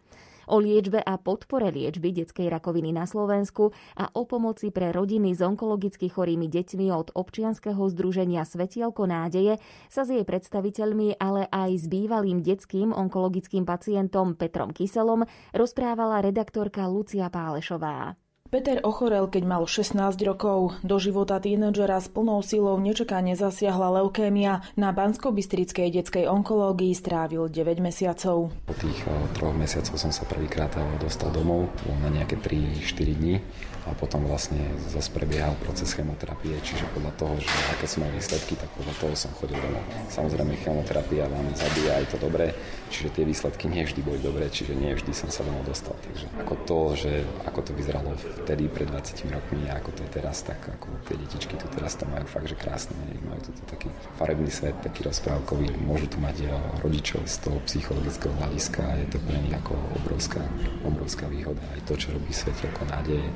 o 0.49 0.59
liečbe 0.59 0.99
a 1.01 1.15
podpore 1.21 1.69
liečby 1.69 2.11
detskej 2.11 2.49
rakoviny 2.49 2.91
na 2.91 3.05
Slovensku 3.05 3.71
a 3.95 4.09
o 4.13 4.25
pomoci 4.27 4.73
pre 4.73 4.89
rodiny 4.89 5.37
s 5.37 5.41
onkologicky 5.45 6.09
chorými 6.09 6.49
deťmi 6.49 6.89
od 6.91 7.13
občianskeho 7.13 7.81
združenia 7.93 8.43
Svetielko 8.43 9.05
nádeje 9.05 9.61
sa 9.87 10.03
s 10.03 10.11
jej 10.11 10.25
predstaviteľmi, 10.25 11.21
ale 11.21 11.47
aj 11.49 11.71
s 11.79 11.85
bývalým 11.85 12.41
detským 12.41 12.91
onkologickým 12.91 13.63
pacientom 13.63 14.33
Petrom 14.33 14.73
Kyselom 14.73 15.23
rozprávala 15.53 16.25
redaktorka 16.25 16.89
Lucia 16.89 17.29
Pálešová. 17.29 18.24
Peter 18.55 18.79
ochorel, 18.87 19.27
keď 19.27 19.43
mal 19.43 19.67
16 19.67 20.15
rokov. 20.23 20.79
Do 20.79 20.95
života 20.95 21.43
tínedžera 21.43 21.99
s 21.99 22.07
plnou 22.07 22.39
silou 22.39 22.79
nečakane 22.79 23.35
zasiahla 23.35 23.99
leukémia. 23.99 24.63
Na 24.79 24.95
Bansko-Bystrickej 24.95 25.91
detskej 25.91 26.31
onkológii 26.31 26.95
strávil 26.95 27.51
9 27.51 27.83
mesiacov. 27.83 28.55
Po 28.63 28.73
tých 28.79 28.95
eh, 29.03 29.11
troch 29.35 29.51
mesiacoch 29.51 29.99
som 29.99 30.15
sa 30.15 30.23
prvýkrát 30.23 30.71
eh, 30.79 30.87
dostal 31.03 31.35
domov 31.35 31.67
na 31.99 32.07
nejaké 32.07 32.39
3-4 32.39 33.19
dní 33.19 33.43
a 33.85 33.93
potom 33.93 34.25
vlastne 34.25 34.57
zase 34.89 35.13
prebiehal 35.13 35.53
proces 35.61 35.93
chemoterapie, 35.93 36.57
čiže 36.65 36.89
podľa 36.97 37.13
toho, 37.21 37.33
že 37.37 37.53
aké 37.77 37.85
som 37.85 38.01
mal 38.01 38.11
výsledky, 38.17 38.57
tak 38.57 38.69
podľa 38.73 38.95
toho 38.97 39.13
som 39.13 39.31
chodil 39.37 39.61
domov. 39.61 39.85
Samozrejme 40.09 40.57
chemoterapia 40.57 41.29
vám 41.29 41.53
zabíja 41.53 42.01
aj 42.01 42.05
to 42.09 42.17
dobré, 42.17 42.57
čiže 42.89 43.13
tie 43.13 43.23
výsledky 43.29 43.69
nie 43.69 43.85
vždy 43.85 44.01
boli 44.01 44.17
dobré, 44.17 44.49
čiže 44.49 44.73
nie 44.73 44.89
vždy 44.97 45.13
som 45.13 45.29
sa 45.29 45.45
domov 45.45 45.69
dostal. 45.69 45.93
Takže 46.01 46.25
ako 46.41 46.53
to, 46.65 46.79
že 46.97 47.11
ako 47.45 47.59
to 47.61 47.71
vyzeralo 47.77 48.09
vtedy 48.41 48.65
pred 48.65 48.89
20 48.89 49.29
rokmi 49.29 49.69
a 49.69 49.77
ako 49.77 49.89
to 49.93 50.01
je 50.01 50.09
teraz, 50.17 50.41
tak 50.41 50.57
ako 50.65 50.89
tie 51.05 51.15
detičky 51.21 51.53
tu 51.53 51.69
teraz 51.69 51.93
to 51.93 52.09
majú 52.09 52.25
fakt, 52.25 52.49
že 52.49 52.57
krásne, 52.57 52.97
majú 53.21 53.41
tu 53.45 53.51
taký 53.69 53.93
farebný 54.17 54.49
svet, 54.49 54.73
taký 54.81 55.05
rozprávkový, 55.05 55.69
môžu 55.85 56.09
tu 56.09 56.17
mať 56.17 56.49
rodičov 56.81 57.21
z 57.29 57.37
toho 57.45 57.61
psychologického 57.69 58.33
hľadiska 58.41 58.81
je 59.05 59.07
to 59.13 59.17
pre 59.27 59.37
nich 59.37 59.53
ako 59.53 59.77
obrovská, 60.01 60.41
obrovská 60.81 61.25
výhoda. 61.29 61.61
Aj 61.75 61.81
to, 61.85 61.93
čo 61.93 62.15
robí 62.15 62.31
Svetelko 62.31 62.87
nádeje, 62.87 63.27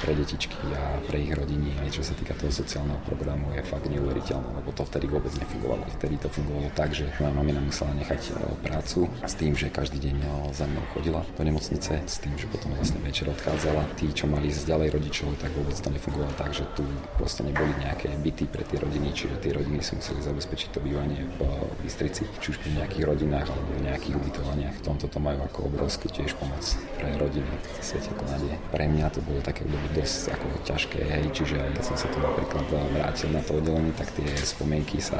pre 0.00 0.14
detičky 0.16 0.56
a 0.72 0.98
pre 1.04 1.20
ich 1.20 1.32
rodiny, 1.34 1.76
aj 1.82 1.98
čo 1.98 2.02
sa 2.06 2.14
týka 2.16 2.32
toho 2.38 2.54
sociálneho 2.54 3.00
programu, 3.04 3.52
je 3.52 3.62
fakt 3.66 3.86
neuveriteľné, 3.90 4.62
lebo 4.62 4.70
to 4.72 4.86
vtedy 4.86 5.06
vôbec 5.10 5.32
nefungovalo. 5.36 5.84
Vtedy 5.98 6.16
to 6.20 6.28
fungovalo 6.30 6.68
tak, 6.72 6.94
že 6.94 7.10
moja 7.18 7.32
mamina 7.34 7.60
musela 7.60 7.92
nechať 7.98 8.20
e, 8.22 8.30
prácu 8.62 9.10
s 9.26 9.34
tým, 9.34 9.52
že 9.58 9.72
každý 9.72 9.98
deň 9.98 10.16
e, 10.22 10.28
za 10.54 10.64
mnou 10.70 10.84
chodila 10.94 11.20
do 11.36 11.42
nemocnice, 11.42 12.02
s 12.06 12.16
tým, 12.22 12.34
že 12.38 12.46
potom 12.46 12.72
vlastne 12.76 13.02
večer 13.02 13.26
odchádzala. 13.28 13.82
Tí, 13.98 14.08
čo 14.14 14.30
mali 14.30 14.48
ísť 14.48 14.68
ďalej 14.68 14.88
rodičov, 14.94 15.28
tak 15.42 15.50
vôbec 15.56 15.74
to 15.74 15.88
nefungovalo 15.90 16.32
tak, 16.38 16.50
že 16.54 16.64
tu 16.78 16.84
proste 17.18 17.42
neboli 17.42 17.72
nejaké 17.82 18.12
byty 18.22 18.44
pre 18.46 18.62
tie 18.62 18.78
rodiny, 18.78 19.10
čiže 19.10 19.40
tie 19.42 19.52
rodiny 19.54 19.82
si 19.82 19.98
museli 19.98 20.20
zabezpečiť 20.22 20.68
to 20.74 20.78
bývanie 20.78 21.26
v 21.36 21.40
e, 21.42 21.66
Bystrici, 21.82 22.22
či 22.38 22.46
už 22.54 22.62
pri 22.62 22.70
nejakých 22.78 23.04
rodinách 23.10 23.50
alebo 23.50 23.70
v 23.74 23.82
nejakých 23.90 24.14
ubytovaniach. 24.18 24.74
V 24.78 24.84
tomto 24.86 25.06
to 25.10 25.18
majú 25.18 25.42
ako 25.42 25.66
obrovský 25.66 26.06
tiež 26.12 26.38
pomoc 26.38 26.62
pre 26.98 27.10
rodiny, 27.18 27.50
svete 27.82 28.14
ako 28.14 28.24
nádej. 28.30 28.54
Pre 28.70 28.86
mňa 28.86 29.06
to 29.10 29.20
bolo 29.24 29.40
také 29.42 29.66
obdobie 29.66 29.81
dosť 29.90 30.34
ako 30.38 30.46
ťažké, 30.62 31.00
hej, 31.02 31.24
čiže 31.34 31.56
keď 31.58 31.82
som 31.82 31.96
sa 31.98 32.06
tu 32.08 32.22
napríklad 32.22 32.64
vrátil 32.94 33.28
na 33.34 33.42
to 33.42 33.58
oddelenie, 33.58 33.90
tak 33.98 34.14
tie 34.14 34.28
spomienky 34.38 35.02
sa 35.02 35.18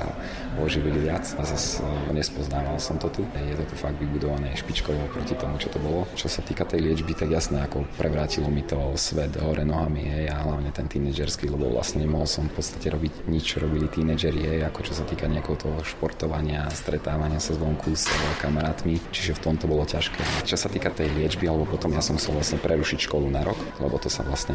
oživili 0.63 1.03
viac 1.09 1.27
a 1.37 1.43
zase 1.43 1.83
nespoznával 2.15 2.79
som 2.79 2.97
to 3.03 3.11
tu. 3.11 3.23
Je 3.35 3.55
to 3.59 3.65
tu 3.67 3.75
fakt 3.75 3.99
vybudované 3.99 4.55
špičkovo 4.55 5.11
proti 5.11 5.35
tomu, 5.35 5.59
čo 5.59 5.69
to 5.73 5.83
bolo. 5.83 6.07
Čo 6.15 6.31
sa 6.31 6.41
týka 6.45 6.63
tej 6.63 6.85
liečby, 6.85 7.17
tak 7.17 7.33
jasné, 7.33 7.65
ako 7.67 7.85
prevrátilo 7.99 8.47
mi 8.49 8.63
to 8.63 8.79
svet 8.95 9.35
hore 9.41 9.67
nohami, 9.67 10.07
hej, 10.07 10.25
a 10.31 10.47
hlavne 10.47 10.71
ten 10.71 10.87
tínedžerský, 10.87 11.51
lebo 11.51 11.73
vlastne 11.73 12.05
nemohol 12.07 12.29
som 12.29 12.47
v 12.47 12.55
podstate 12.61 12.89
robiť 12.93 13.27
nič, 13.27 13.57
čo 13.57 13.57
robili 13.65 13.91
tínedžeri, 13.91 14.41
hej, 14.47 14.61
ako 14.69 14.81
čo 14.87 14.93
sa 14.95 15.05
týka 15.09 15.27
nejakého 15.27 15.59
toho 15.59 15.79
športovania, 15.83 16.69
stretávania 16.71 17.41
sa 17.43 17.57
zvonku 17.57 17.95
s 17.97 18.09
kamarátmi, 18.39 19.01
čiže 19.11 19.39
v 19.39 19.43
tomto 19.51 19.67
bolo 19.67 19.89
ťažké. 19.89 20.47
Čo 20.47 20.57
sa 20.57 20.69
týka 20.69 20.93
tej 20.93 21.11
liečby, 21.17 21.49
alebo 21.49 21.65
potom 21.67 21.93
ja 21.95 22.03
som 22.05 22.17
musel 22.19 22.37
vlastne 22.37 22.61
prerušiť 22.61 23.09
školu 23.09 23.29
na 23.33 23.43
rok, 23.43 23.59
lebo 23.81 23.97
to 23.97 24.13
sa 24.13 24.23
vlastne 24.23 24.52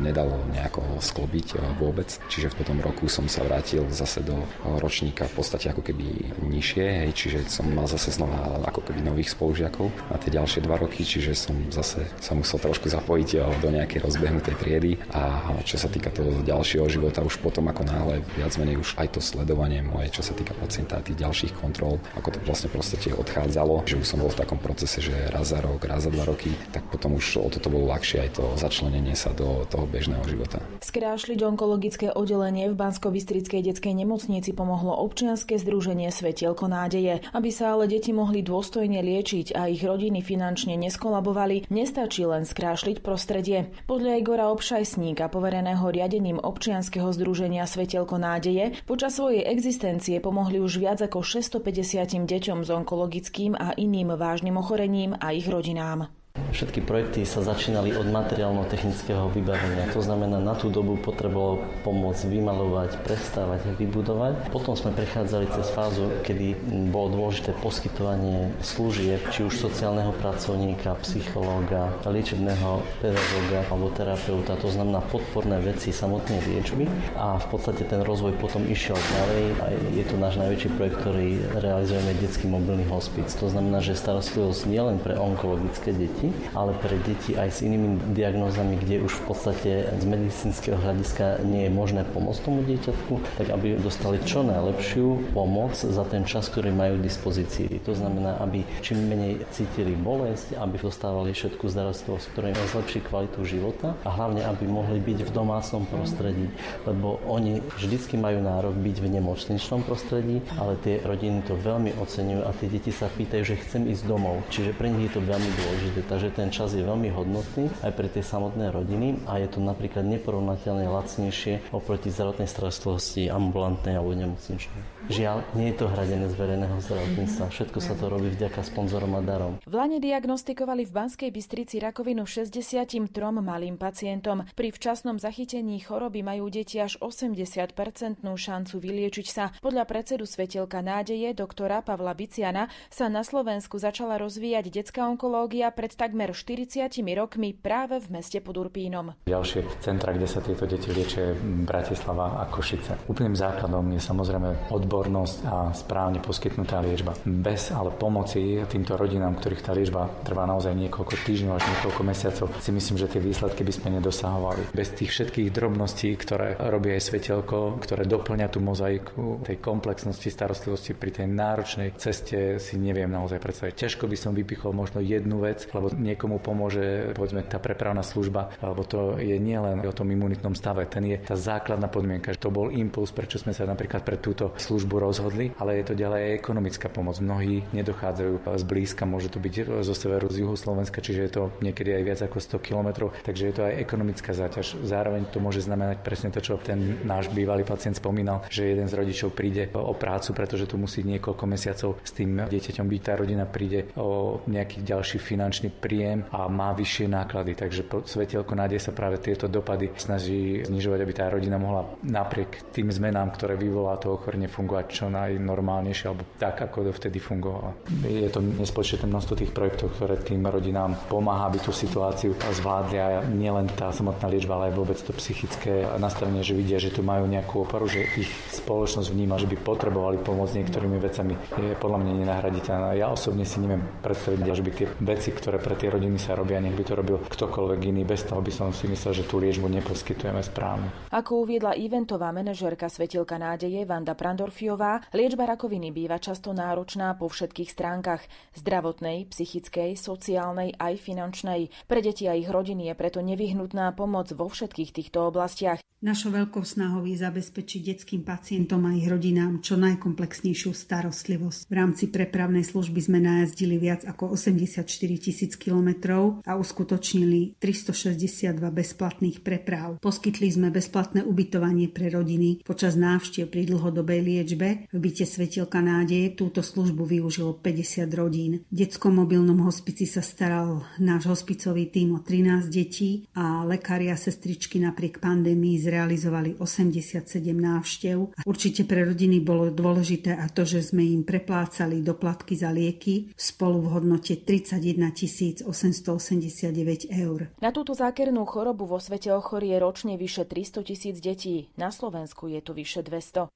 nedalo 0.00 0.34
nejako 0.52 0.82
sklobiť 1.00 1.60
vôbec. 1.78 2.08
Čiže 2.28 2.52
v 2.52 2.58
potom 2.64 2.78
roku 2.80 3.06
som 3.08 3.26
sa 3.26 3.44
vrátil 3.44 3.84
zase 3.92 4.24
do 4.24 4.36
ročníka 4.80 5.26
v 5.28 5.34
podstate 5.40 5.70
ako 5.70 5.82
keby 5.84 6.34
nižšie, 6.44 6.84
hej, 7.06 7.10
čiže 7.14 7.38
som 7.48 7.66
mal 7.70 7.88
zase 7.88 8.12
znova 8.14 8.62
ako 8.66 8.84
keby 8.90 9.00
nových 9.04 9.32
spolužiakov 9.32 9.88
na 10.10 10.16
tie 10.20 10.30
ďalšie 10.34 10.60
dva 10.64 10.76
roky, 10.76 11.02
čiže 11.02 11.32
som 11.32 11.56
zase 11.72 12.04
sa 12.20 12.32
musel 12.36 12.60
trošku 12.60 12.90
zapojiť 12.90 13.28
do 13.62 13.68
nejakej 13.72 14.00
rozbehnutej 14.04 14.54
triedy 14.60 14.92
a 15.14 15.54
čo 15.64 15.80
sa 15.80 15.88
týka 15.88 16.12
toho 16.12 16.42
ďalšieho 16.44 16.86
života 16.90 17.24
už 17.24 17.40
potom 17.40 17.70
ako 17.70 17.82
náhle 17.86 18.14
viac 18.36 18.52
menej 18.60 18.76
už 18.80 18.98
aj 19.00 19.16
to 19.16 19.20
sledovanie 19.22 19.80
moje, 19.80 20.12
čo 20.12 20.22
sa 20.26 20.34
týka 20.36 20.52
pacienta 20.58 20.98
a 20.98 21.04
tých 21.04 21.16
ďalších 21.16 21.52
kontrol, 21.56 21.96
ako 22.18 22.36
to 22.36 22.38
vlastne 22.44 22.68
proste 22.68 22.98
odchádzalo, 23.00 23.88
že 23.88 23.96
už 23.96 24.06
som 24.06 24.20
bol 24.20 24.28
v 24.28 24.40
takom 24.44 24.60
procese, 24.60 25.00
že 25.00 25.14
raz 25.32 25.54
za 25.54 25.62
rok, 25.64 25.80
raz 25.88 26.04
za 26.04 26.12
dva 26.12 26.28
roky, 26.28 26.52
tak 26.74 26.84
potom 26.92 27.16
už 27.16 27.40
o 27.40 27.48
toto 27.48 27.72
bolo 27.72 27.88
ľahšie 27.88 28.28
aj 28.28 28.30
to 28.36 28.44
začlenenie 28.60 29.16
sa 29.16 29.32
do 29.32 29.39
toho 29.68 29.84
bežného 29.88 30.22
života. 30.28 30.60
Skrášliť 30.84 31.38
onkologické 31.42 32.12
oddelenie 32.12 32.68
v 32.68 32.76
bansko 32.76 33.08
detskej 33.10 33.94
nemocnici 33.96 34.52
pomohlo 34.52 34.92
občianske 35.00 35.56
združenie 35.56 36.12
Svetielko 36.12 36.68
nádeje. 36.68 37.24
Aby 37.32 37.50
sa 37.50 37.76
ale 37.76 37.88
deti 37.88 38.12
mohli 38.12 38.44
dôstojne 38.44 39.00
liečiť 39.00 39.56
a 39.56 39.66
ich 39.72 39.80
rodiny 39.80 40.20
finančne 40.20 40.76
neskolabovali, 40.76 41.70
nestačí 41.72 42.28
len 42.28 42.44
skrášliť 42.44 43.00
prostredie. 43.00 43.72
Podľa 43.88 44.20
Igora 44.20 44.52
Obšajsníka, 44.52 45.32
povereného 45.32 45.84
riadením 45.88 46.36
občianskeho 46.36 47.08
združenia 47.16 47.64
Svetielko 47.64 48.20
nádeje, 48.20 48.76
počas 48.84 49.16
svojej 49.16 49.46
existencie 49.48 50.20
pomohli 50.20 50.60
už 50.60 50.82
viac 50.82 51.00
ako 51.00 51.24
650 51.24 52.28
deťom 52.28 52.58
s 52.66 52.70
onkologickým 52.70 53.56
a 53.56 53.72
iným 53.76 54.12
vážnym 54.14 54.56
ochorením 54.60 55.16
a 55.16 55.32
ich 55.32 55.48
rodinám. 55.48 56.19
Všetky 56.50 56.82
projekty 56.82 57.22
sa 57.24 57.46
začínali 57.46 57.94
od 57.96 58.10
materiálno-technického 58.10 59.30
vybavenia. 59.32 59.86
To 59.96 60.02
znamená, 60.04 60.42
na 60.42 60.58
tú 60.58 60.66
dobu 60.66 60.98
potrebovalo 60.98 61.62
pomôcť 61.86 62.26
vymalovať, 62.26 63.00
prestávať 63.06 63.70
a 63.70 63.72
vybudovať. 63.78 64.50
Potom 64.50 64.74
sme 64.74 64.92
prechádzali 64.92 65.46
cez 65.56 65.72
fázu, 65.72 66.10
kedy 66.20 66.58
bolo 66.90 67.16
dôležité 67.16 67.54
poskytovanie 67.64 68.52
služieb, 68.60 69.24
či 69.30 69.46
už 69.46 69.56
sociálneho 69.56 70.10
pracovníka, 70.20 71.00
psychológa, 71.06 71.96
liečebného 72.04 72.82
pedagóga 73.00 73.60
alebo 73.70 73.88
terapeuta. 73.94 74.58
To 74.60 74.68
znamená 74.68 75.00
podporné 75.06 75.56
veci 75.64 75.94
samotnej 75.94 76.44
liečby 76.50 76.84
a 77.16 77.40
v 77.40 77.46
podstate 77.46 77.88
ten 77.88 78.04
rozvoj 78.04 78.36
potom 78.36 78.66
išiel 78.68 79.00
ďalej 79.00 79.44
a 79.62 79.66
je 79.96 80.04
to 80.04 80.20
náš 80.20 80.36
najväčší 80.36 80.68
projekt, 80.76 81.00
ktorý 81.00 81.40
realizujeme 81.56 82.12
detský 82.20 82.52
mobilný 82.52 82.84
hospic. 82.92 83.32
To 83.40 83.48
znamená, 83.48 83.80
že 83.80 83.96
starostlivosť 83.96 84.68
nielen 84.68 85.00
pre 85.00 85.16
onkologické 85.16 85.96
deti, 85.96 86.19
ale 86.52 86.76
pre 86.76 87.00
deti 87.00 87.32
aj 87.32 87.48
s 87.48 87.58
inými 87.64 88.12
diagnózami, 88.12 88.76
kde 88.76 89.00
už 89.00 89.12
v 89.24 89.24
podstate 89.32 89.70
z 89.96 90.04
medicínskeho 90.04 90.76
hľadiska 90.76 91.40
nie 91.48 91.66
je 91.66 91.72
možné 91.72 92.02
pomôcť 92.12 92.40
tomu 92.44 92.60
dieťatku, 92.68 93.40
tak 93.40 93.46
aby 93.48 93.80
dostali 93.80 94.20
čo 94.28 94.44
najlepšiu 94.44 95.32
pomoc 95.32 95.72
za 95.72 96.04
ten 96.04 96.28
čas, 96.28 96.52
ktorý 96.52 96.74
majú 96.74 97.00
k 97.00 97.06
dispozícii. 97.06 97.80
To 97.88 97.96
znamená, 97.96 98.36
aby 98.44 98.66
čím 98.84 99.08
menej 99.08 99.40
cítili 99.54 99.96
bolesť, 99.96 100.58
aby 100.60 100.76
dostávali 100.76 101.32
všetku 101.32 101.70
starostlivosť, 101.70 102.26
ktorá 102.34 102.46
im 102.52 102.70
zlepší 102.74 103.00
kvalitu 103.06 103.40
života 103.46 103.94
a 104.04 104.10
hlavne, 104.10 104.42
aby 104.44 104.64
mohli 104.66 104.98
byť 104.98 105.24
v 105.24 105.30
domácnom 105.30 105.86
prostredí, 105.88 106.50
lebo 106.84 107.22
oni 107.28 107.62
vždycky 107.78 108.18
majú 108.18 108.42
nárok 108.42 108.74
byť 108.74 108.96
v 108.98 109.06
nemocničnom 109.20 109.86
prostredí, 109.86 110.42
ale 110.58 110.74
tie 110.82 110.98
rodiny 111.04 111.46
to 111.46 111.54
veľmi 111.56 111.94
oceňujú 112.00 112.42
a 112.42 112.50
tie 112.58 112.68
deti 112.68 112.90
sa 112.90 113.06
pýtajú, 113.06 113.42
že 113.44 113.60
chcem 113.62 113.86
ísť 113.86 114.04
domov. 114.08 114.42
Čiže 114.50 114.74
pre 114.74 114.88
nich 114.90 115.10
je 115.10 115.18
to 115.18 115.22
veľmi 115.22 115.50
dôležité. 115.54 116.02
Takže 116.10 116.34
ten 116.34 116.50
čas 116.50 116.74
je 116.74 116.82
veľmi 116.82 117.06
hodnotný 117.14 117.70
aj 117.86 117.94
pre 117.94 118.10
tie 118.10 118.18
samotné 118.18 118.74
rodiny 118.74 119.22
a 119.30 119.38
je 119.38 119.46
to 119.46 119.62
napríklad 119.62 120.02
neporovnateľne 120.10 120.90
lacnejšie 120.90 121.70
oproti 121.70 122.10
zdravotnej 122.10 122.50
starostlivosti 122.50 123.30
ambulantnej 123.30 123.94
alebo 123.94 124.18
nemocničnej. 124.18 125.06
Žiaľ, 125.06 125.54
nie 125.54 125.70
je 125.70 125.76
to 125.78 125.86
hradené 125.86 126.26
z 126.26 126.34
verejného 126.34 126.82
zdravotníctva. 126.82 127.54
Všetko 127.54 127.78
sa 127.78 127.94
to 127.94 128.10
robí 128.10 128.26
vďaka 128.34 128.58
sponzorom 128.62 129.14
a 129.14 129.22
darom. 129.22 129.62
V 129.62 129.74
Lane 129.74 130.02
diagnostikovali 130.02 130.82
v 130.82 130.90
Banskej 130.90 131.30
Bystrici 131.30 131.78
rakovinu 131.78 132.26
63 132.26 133.06
malým 133.38 133.78
pacientom. 133.78 134.42
Pri 134.58 134.74
včasnom 134.74 135.22
zachytení 135.22 135.78
choroby 135.78 136.26
majú 136.26 136.50
deti 136.50 136.82
až 136.82 136.98
80-percentnú 136.98 138.34
šancu 138.34 138.82
vyliečiť 138.82 139.26
sa. 139.30 139.54
Podľa 139.62 139.86
predsedu 139.86 140.26
Svetelka 140.26 140.82
nádeje 140.82 141.38
doktora 141.38 141.86
Pavla 141.86 142.18
Biciana 142.18 142.66
sa 142.90 143.06
na 143.06 143.22
Slovensku 143.22 143.78
začala 143.78 144.18
rozvíjať 144.18 144.74
detská 144.74 145.06
onkológia 145.06 145.70
pred 145.70 145.99
takmer 146.00 146.20
takmer 146.20 146.36
40 146.36 147.16
rokmi 147.16 147.56
práve 147.56 147.96
v 147.96 148.20
meste 148.20 148.44
pod 148.44 148.60
Urpínom. 148.60 149.16
Ďalšie 149.24 149.80
centra, 149.80 150.12
kde 150.12 150.28
sa 150.28 150.44
tieto 150.44 150.68
deti 150.68 150.92
liečia, 150.92 151.32
Bratislava 151.64 152.36
a 152.38 152.44
Košice. 152.44 153.08
Úplným 153.08 153.32
základom 153.32 153.88
je 153.96 154.00
samozrejme 154.04 154.68
odbornosť 154.68 155.38
a 155.48 155.72
správne 155.72 156.20
poskytnutá 156.20 156.84
liečba. 156.84 157.16
Bez 157.24 157.72
ale 157.72 157.96
pomoci 157.96 158.60
týmto 158.68 159.00
rodinám, 159.00 159.40
ktorých 159.40 159.64
tá 159.64 159.72
liečba 159.72 160.12
trvá 160.20 160.44
naozaj 160.44 160.76
niekoľko 160.76 161.14
týždňov 161.24 161.56
až 161.56 161.64
niekoľko 161.72 162.02
mesiacov, 162.04 162.46
si 162.60 162.70
myslím, 162.70 162.96
že 163.00 163.08
tie 163.08 163.20
výsledky 163.24 163.64
by 163.64 163.72
sme 163.72 163.88
nedosahovali. 163.96 164.62
Bez 164.76 164.92
tých 164.92 165.10
všetkých 165.16 165.48
drobností, 165.56 166.20
ktoré 166.20 166.60
robí 166.68 166.92
aj 166.92 167.00
svetelko, 167.00 167.80
ktoré 167.80 168.04
doplňa 168.04 168.46
tú 168.52 168.60
mozaiku 168.60 169.40
tej 169.40 169.56
komplexnosti 169.56 170.28
starostlivosti 170.28 170.92
pri 170.92 171.10
tej 171.22 171.26
náročnej 171.32 171.96
ceste 171.96 172.60
si 172.60 172.76
neviem 172.76 173.08
naozaj 173.08 173.40
predstaviť. 173.40 173.88
Ťažko 173.88 174.04
by 174.04 174.16
som 174.20 174.36
vypichol 174.36 174.76
možno 174.76 175.00
jednu 175.00 175.40
vec, 175.40 175.64
lebo 175.72 175.89
niekomu 175.96 176.42
pomôže 176.42 177.12
povedzme 177.14 177.42
tá 177.46 177.58
prepravná 177.58 178.02
služba, 178.02 178.54
alebo 178.60 178.82
to 178.84 179.16
je 179.18 179.36
nielen 179.38 179.82
o 179.84 179.92
tom 179.94 180.10
imunitnom 180.10 180.54
stave, 180.54 180.86
ten 180.86 181.06
je 181.06 181.18
tá 181.20 181.34
základná 181.34 181.90
podmienka. 181.90 182.32
To 182.40 182.48
bol 182.52 182.72
impuls, 182.72 183.12
prečo 183.12 183.36
sme 183.36 183.52
sa 183.52 183.68
napríklad 183.68 184.06
pre 184.06 184.16
túto 184.16 184.54
službu 184.56 185.02
rozhodli, 185.02 185.52
ale 185.58 185.82
je 185.82 185.92
to 185.92 185.94
ďalej 185.98 186.20
aj 186.20 186.32
ekonomická 186.40 186.86
pomoc. 186.88 187.18
Mnohí 187.20 187.64
nedochádzajú 187.74 188.32
z 188.56 188.64
blízka, 188.64 189.04
môže 189.04 189.28
to 189.28 189.42
byť 189.42 189.82
zo 189.84 189.94
severu, 189.94 190.30
z 190.30 190.46
juhu 190.46 190.56
Slovenska, 190.56 191.02
čiže 191.04 191.20
je 191.26 191.32
to 191.32 191.42
niekedy 191.60 191.92
aj 191.96 192.02
viac 192.02 192.20
ako 192.24 192.38
100 192.40 192.66
kilometrov, 192.66 193.12
takže 193.26 193.42
je 193.50 193.54
to 193.54 193.62
aj 193.66 193.74
ekonomická 193.82 194.30
záťaž. 194.32 194.80
Zároveň 194.86 195.28
to 195.28 195.38
môže 195.42 195.64
znamenať 195.64 196.00
presne 196.00 196.30
to, 196.32 196.40
čo 196.40 196.56
ten 196.60 197.02
náš 197.04 197.28
bývalý 197.32 197.66
pacient 197.66 197.98
spomínal, 197.98 198.46
že 198.48 198.72
jeden 198.72 198.88
z 198.88 198.96
rodičov 198.96 199.34
príde 199.34 199.68
o 199.74 199.92
prácu, 199.92 200.32
pretože 200.32 200.68
tu 200.70 200.78
musí 200.80 201.02
niekoľko 201.04 201.44
mesiacov 201.44 201.90
s 202.00 202.12
tým 202.14 202.46
dieťaťom 202.48 202.86
byť. 202.86 203.00
Tá 203.02 203.12
rodina 203.18 203.44
príde 203.44 203.90
o 203.96 204.40
nejaký 204.46 204.84
ďalší 204.84 205.18
finančný 205.20 205.72
príjem 205.80 206.28
a 206.30 206.46
má 206.46 206.76
vyššie 206.76 207.08
náklady. 207.08 207.56
Takže 207.56 207.88
Svetelko 208.04 208.52
nádej 208.52 208.78
sa 208.84 208.92
práve 208.92 209.16
tieto 209.18 209.48
dopady 209.48 209.96
snaží 209.96 210.60
znižovať, 210.62 211.00
aby 211.00 211.12
tá 211.16 211.26
rodina 211.32 211.56
mohla 211.56 211.88
napriek 212.04 212.70
tým 212.70 212.92
zmenám, 212.92 213.32
ktoré 213.32 213.56
vyvolá 213.56 213.96
to 213.96 214.12
ochorenie, 214.12 214.46
fungovať 214.46 214.86
čo 214.92 215.04
najnormálnejšie 215.08 216.04
alebo 216.12 216.28
tak, 216.36 216.60
ako 216.60 216.92
dovtedy 216.92 217.16
fungovala. 217.16 217.72
Je 218.04 218.28
to 218.28 218.44
nespočetné 218.44 219.08
množstvo 219.08 219.34
tých 219.40 219.56
projektov, 219.56 219.96
ktoré 219.96 220.20
tým 220.20 220.44
rodinám 220.44 221.08
pomáha, 221.08 221.48
aby 221.48 221.58
tú 221.64 221.72
situáciu 221.72 222.36
zvládli 222.36 222.96
a 223.00 223.24
nielen 223.24 223.70
tá 223.72 223.88
samotná 223.94 224.26
liečba, 224.28 224.58
ale 224.58 224.74
aj 224.74 224.76
vôbec 224.76 224.98
to 225.00 225.14
psychické 225.16 225.86
nastavenie, 225.96 226.42
že 226.42 226.58
vidia, 226.58 226.82
že 226.82 226.92
tu 226.92 227.00
majú 227.06 227.24
nejakú 227.30 227.64
oporu, 227.64 227.86
že 227.86 228.04
ich 228.18 228.30
spoločnosť 228.50 229.08
vníma, 229.14 229.38
že 229.38 229.46
by 229.46 229.56
potrebovali 229.62 230.18
pomôcť 230.20 230.58
niektorými 230.60 230.98
vecami, 230.98 231.34
je 231.56 231.78
podľa 231.78 231.98
mňa 232.02 232.12
nenahraditeľná. 232.26 232.98
Ja 232.98 233.08
osobne 233.14 233.46
si 233.46 233.62
neviem 233.62 233.86
predstaviť, 234.02 234.40
že 234.50 234.66
by 234.66 234.70
tie 234.74 234.86
veci, 235.00 235.30
ktoré 235.30 235.62
pre 235.70 235.78
tie 235.78 235.94
rodiny 235.94 236.18
sa 236.18 236.34
robia, 236.34 236.58
nech 236.58 236.74
by 236.74 236.82
to 236.82 236.98
robil 236.98 237.22
ktokoľvek 237.30 237.94
iný, 237.94 238.02
bez 238.02 238.26
toho 238.26 238.42
by 238.42 238.50
som 238.50 238.74
si 238.74 238.90
myslel, 238.90 239.22
že 239.22 239.22
tú 239.30 239.38
liečbu 239.38 239.70
neposkytujeme 239.70 240.42
správne. 240.42 240.90
Ako 241.14 241.46
uviedla 241.46 241.78
eventová 241.78 242.34
manažérka 242.34 242.90
Svetilka 242.90 243.38
nádeje 243.38 243.86
Vanda 243.86 244.18
Prandorfiová, 244.18 244.98
liečba 245.14 245.46
rakoviny 245.46 245.94
býva 245.94 246.18
často 246.18 246.50
náročná 246.50 247.14
po 247.14 247.30
všetkých 247.30 247.70
stránkach 247.70 248.26
zdravotnej, 248.58 249.30
psychickej, 249.30 249.94
sociálnej 249.94 250.74
aj 250.74 250.98
finančnej. 250.98 251.70
Pre 251.86 252.00
deti 252.02 252.26
a 252.26 252.34
ich 252.34 252.50
rodiny 252.50 252.90
je 252.90 252.94
preto 252.98 253.22
nevyhnutná 253.22 253.94
pomoc 253.94 254.26
vo 254.34 254.50
všetkých 254.50 254.90
týchto 254.90 255.30
oblastiach. 255.30 255.78
Našou 256.00 256.32
veľkou 256.32 256.64
snahou 256.64 257.04
je 257.04 257.20
zabezpečiť 257.20 257.80
detským 257.92 258.24
pacientom 258.24 258.88
a 258.88 258.96
ich 258.96 259.04
rodinám 259.04 259.60
čo 259.60 259.76
najkomplexnejšiu 259.76 260.72
starostlivosť. 260.72 261.68
V 261.68 261.74
rámci 261.76 262.08
prepravnej 262.08 262.64
služby 262.64 263.04
sme 263.04 263.20
najazdili 263.20 263.76
viac 263.76 264.08
ako 264.08 264.32
84 264.32 264.88
tisíc 265.20 265.59
kilometrov 265.60 266.40
a 266.48 266.56
uskutočnili 266.56 267.60
362 267.60 268.56
bezplatných 268.56 269.44
preprav. 269.44 270.00
Poskytli 270.00 270.48
sme 270.48 270.72
bezplatné 270.72 271.20
ubytovanie 271.20 271.92
pre 271.92 272.08
rodiny 272.08 272.64
počas 272.64 272.96
návštev 272.96 273.52
pri 273.52 273.68
dlhodobej 273.68 274.20
liečbe. 274.24 274.88
V 274.88 274.96
byte 274.96 275.28
Svetilka 275.28 275.84
nádeje 275.84 276.32
túto 276.32 276.64
službu 276.64 277.04
využilo 277.04 277.60
50 277.60 278.08
rodín. 278.16 278.64
V 278.72 278.74
detskom 278.74 279.20
mobilnom 279.20 279.60
hospici 279.68 280.08
sa 280.08 280.24
staral 280.24 280.88
náš 280.96 281.28
hospicový 281.28 281.92
tým 281.92 282.16
o 282.16 282.24
13 282.24 282.72
detí 282.72 283.28
a 283.36 283.68
lekári 283.68 284.08
a 284.08 284.16
sestričky 284.16 284.80
napriek 284.80 285.20
pandémii 285.20 285.76
zrealizovali 285.76 286.56
87 286.56 287.28
návštev. 287.52 288.46
Určite 288.48 288.88
pre 288.88 289.04
rodiny 289.04 289.42
bolo 289.44 289.68
dôležité 289.68 290.38
a 290.38 290.48
to, 290.48 290.64
že 290.64 290.94
sme 290.94 291.04
im 291.04 291.26
preplácali 291.26 292.00
doplatky 292.00 292.54
za 292.56 292.70
lieky 292.70 293.34
spolu 293.34 293.82
v 293.84 293.88
hodnote 293.98 294.46
31 294.46 295.10
889 295.58 297.10
eur. 297.10 297.50
Na 297.58 297.74
túto 297.74 297.98
zákernú 297.98 298.46
chorobu 298.46 298.86
vo 298.86 299.02
svete 299.02 299.34
ochorie 299.34 299.74
ročne 299.82 300.14
vyše 300.14 300.46
300 300.46 300.86
tisíc 300.86 301.16
detí. 301.18 301.74
Na 301.74 301.90
Slovensku 301.90 302.46
je 302.46 302.62
tu 302.62 302.70
vyše 302.70 303.02
200. 303.02 303.50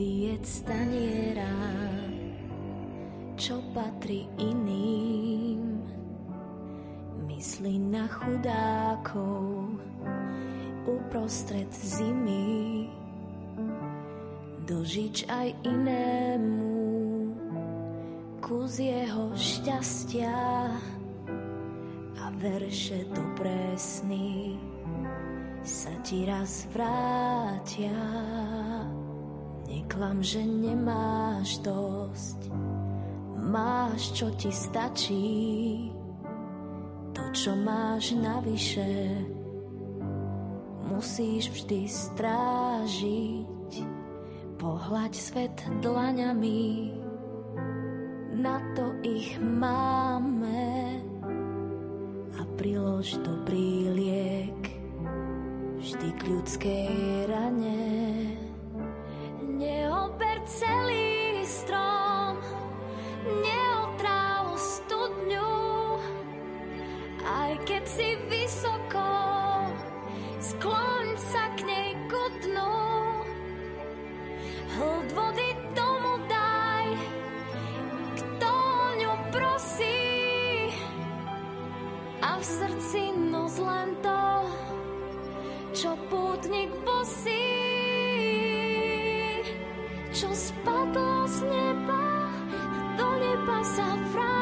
vyjedz 0.00 0.48
staniera, 0.48 1.09
dožič 15.00 15.24
aj 15.32 15.48
inému 15.64 16.76
kus 18.44 18.84
jeho 18.84 19.32
šťastia 19.32 20.36
a 22.20 22.24
verše 22.36 23.08
dobré 23.08 23.80
sny 23.80 24.60
sa 25.64 25.88
ti 26.04 26.28
raz 26.28 26.68
vrátia. 26.68 27.96
Neklam, 29.72 30.20
že 30.20 30.44
nemáš 30.44 31.64
dosť, 31.64 32.52
máš, 33.40 34.12
čo 34.12 34.28
ti 34.36 34.52
stačí, 34.52 35.88
to, 37.16 37.24
čo 37.32 37.56
máš 37.56 38.20
navyše, 38.20 39.16
musíš 40.92 41.48
vždy 41.56 41.88
strážiť. 41.88 43.99
Pohľaď 44.60 45.12
svet 45.16 45.56
dlaňami, 45.80 46.92
na 48.44 48.60
to 48.76 48.92
ich 49.00 49.40
máme 49.40 51.00
a 52.36 52.42
prilož 52.60 53.16
dobrý 53.24 53.88
liek 53.88 54.62
vždy 55.80 56.08
k 56.12 56.20
ľudskej 56.28 56.92
rane 57.32 57.88
neober 59.56 60.44
celý 60.44 61.40
strom, 61.48 62.36
neotráv 63.40 64.60
studňu, 64.60 65.56
aj 67.24 67.52
keď 67.64 67.84
si 67.88 68.08
vysoko, 68.28 69.08
skloň 70.36 71.06
sa 71.16 71.48
k 71.56 71.60
nej. 71.64 71.89
Hlд 74.80 75.12
vody 75.12 75.52
tomu 75.76 76.24
daj, 76.24 76.86
kto 78.16 78.52
ňu 78.96 79.12
prosí, 79.28 80.00
a 82.24 82.40
v 82.40 82.44
srdci 82.48 83.12
noc 83.28 83.60
len 83.60 83.92
to, 84.00 84.24
čo 85.76 85.92
pútnik 86.08 86.72
bosí. 86.80 87.44
Čo 90.16 90.32
spadlo 90.32 91.28
z 91.28 91.44
neba, 91.44 92.32
do 92.96 93.08
neba 93.20 93.60
sa 93.60 94.00
vráti. 94.16 94.39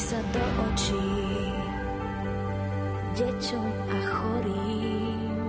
Sa 0.00 0.16
do 0.32 0.44
očí 0.64 1.08
deťom 3.20 3.68
a 3.68 3.98
chorým, 4.08 5.44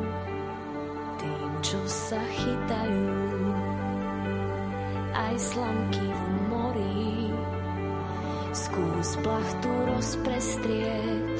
tým, 1.23 1.51
čo 1.63 1.79
sa 1.87 2.19
chytajú, 2.19 3.15
aj 5.15 5.35
slamky 5.39 6.03
v 6.03 6.23
mori. 6.51 7.31
Skús 8.51 9.15
plachtu 9.23 9.71
rozprestrieť, 9.87 11.39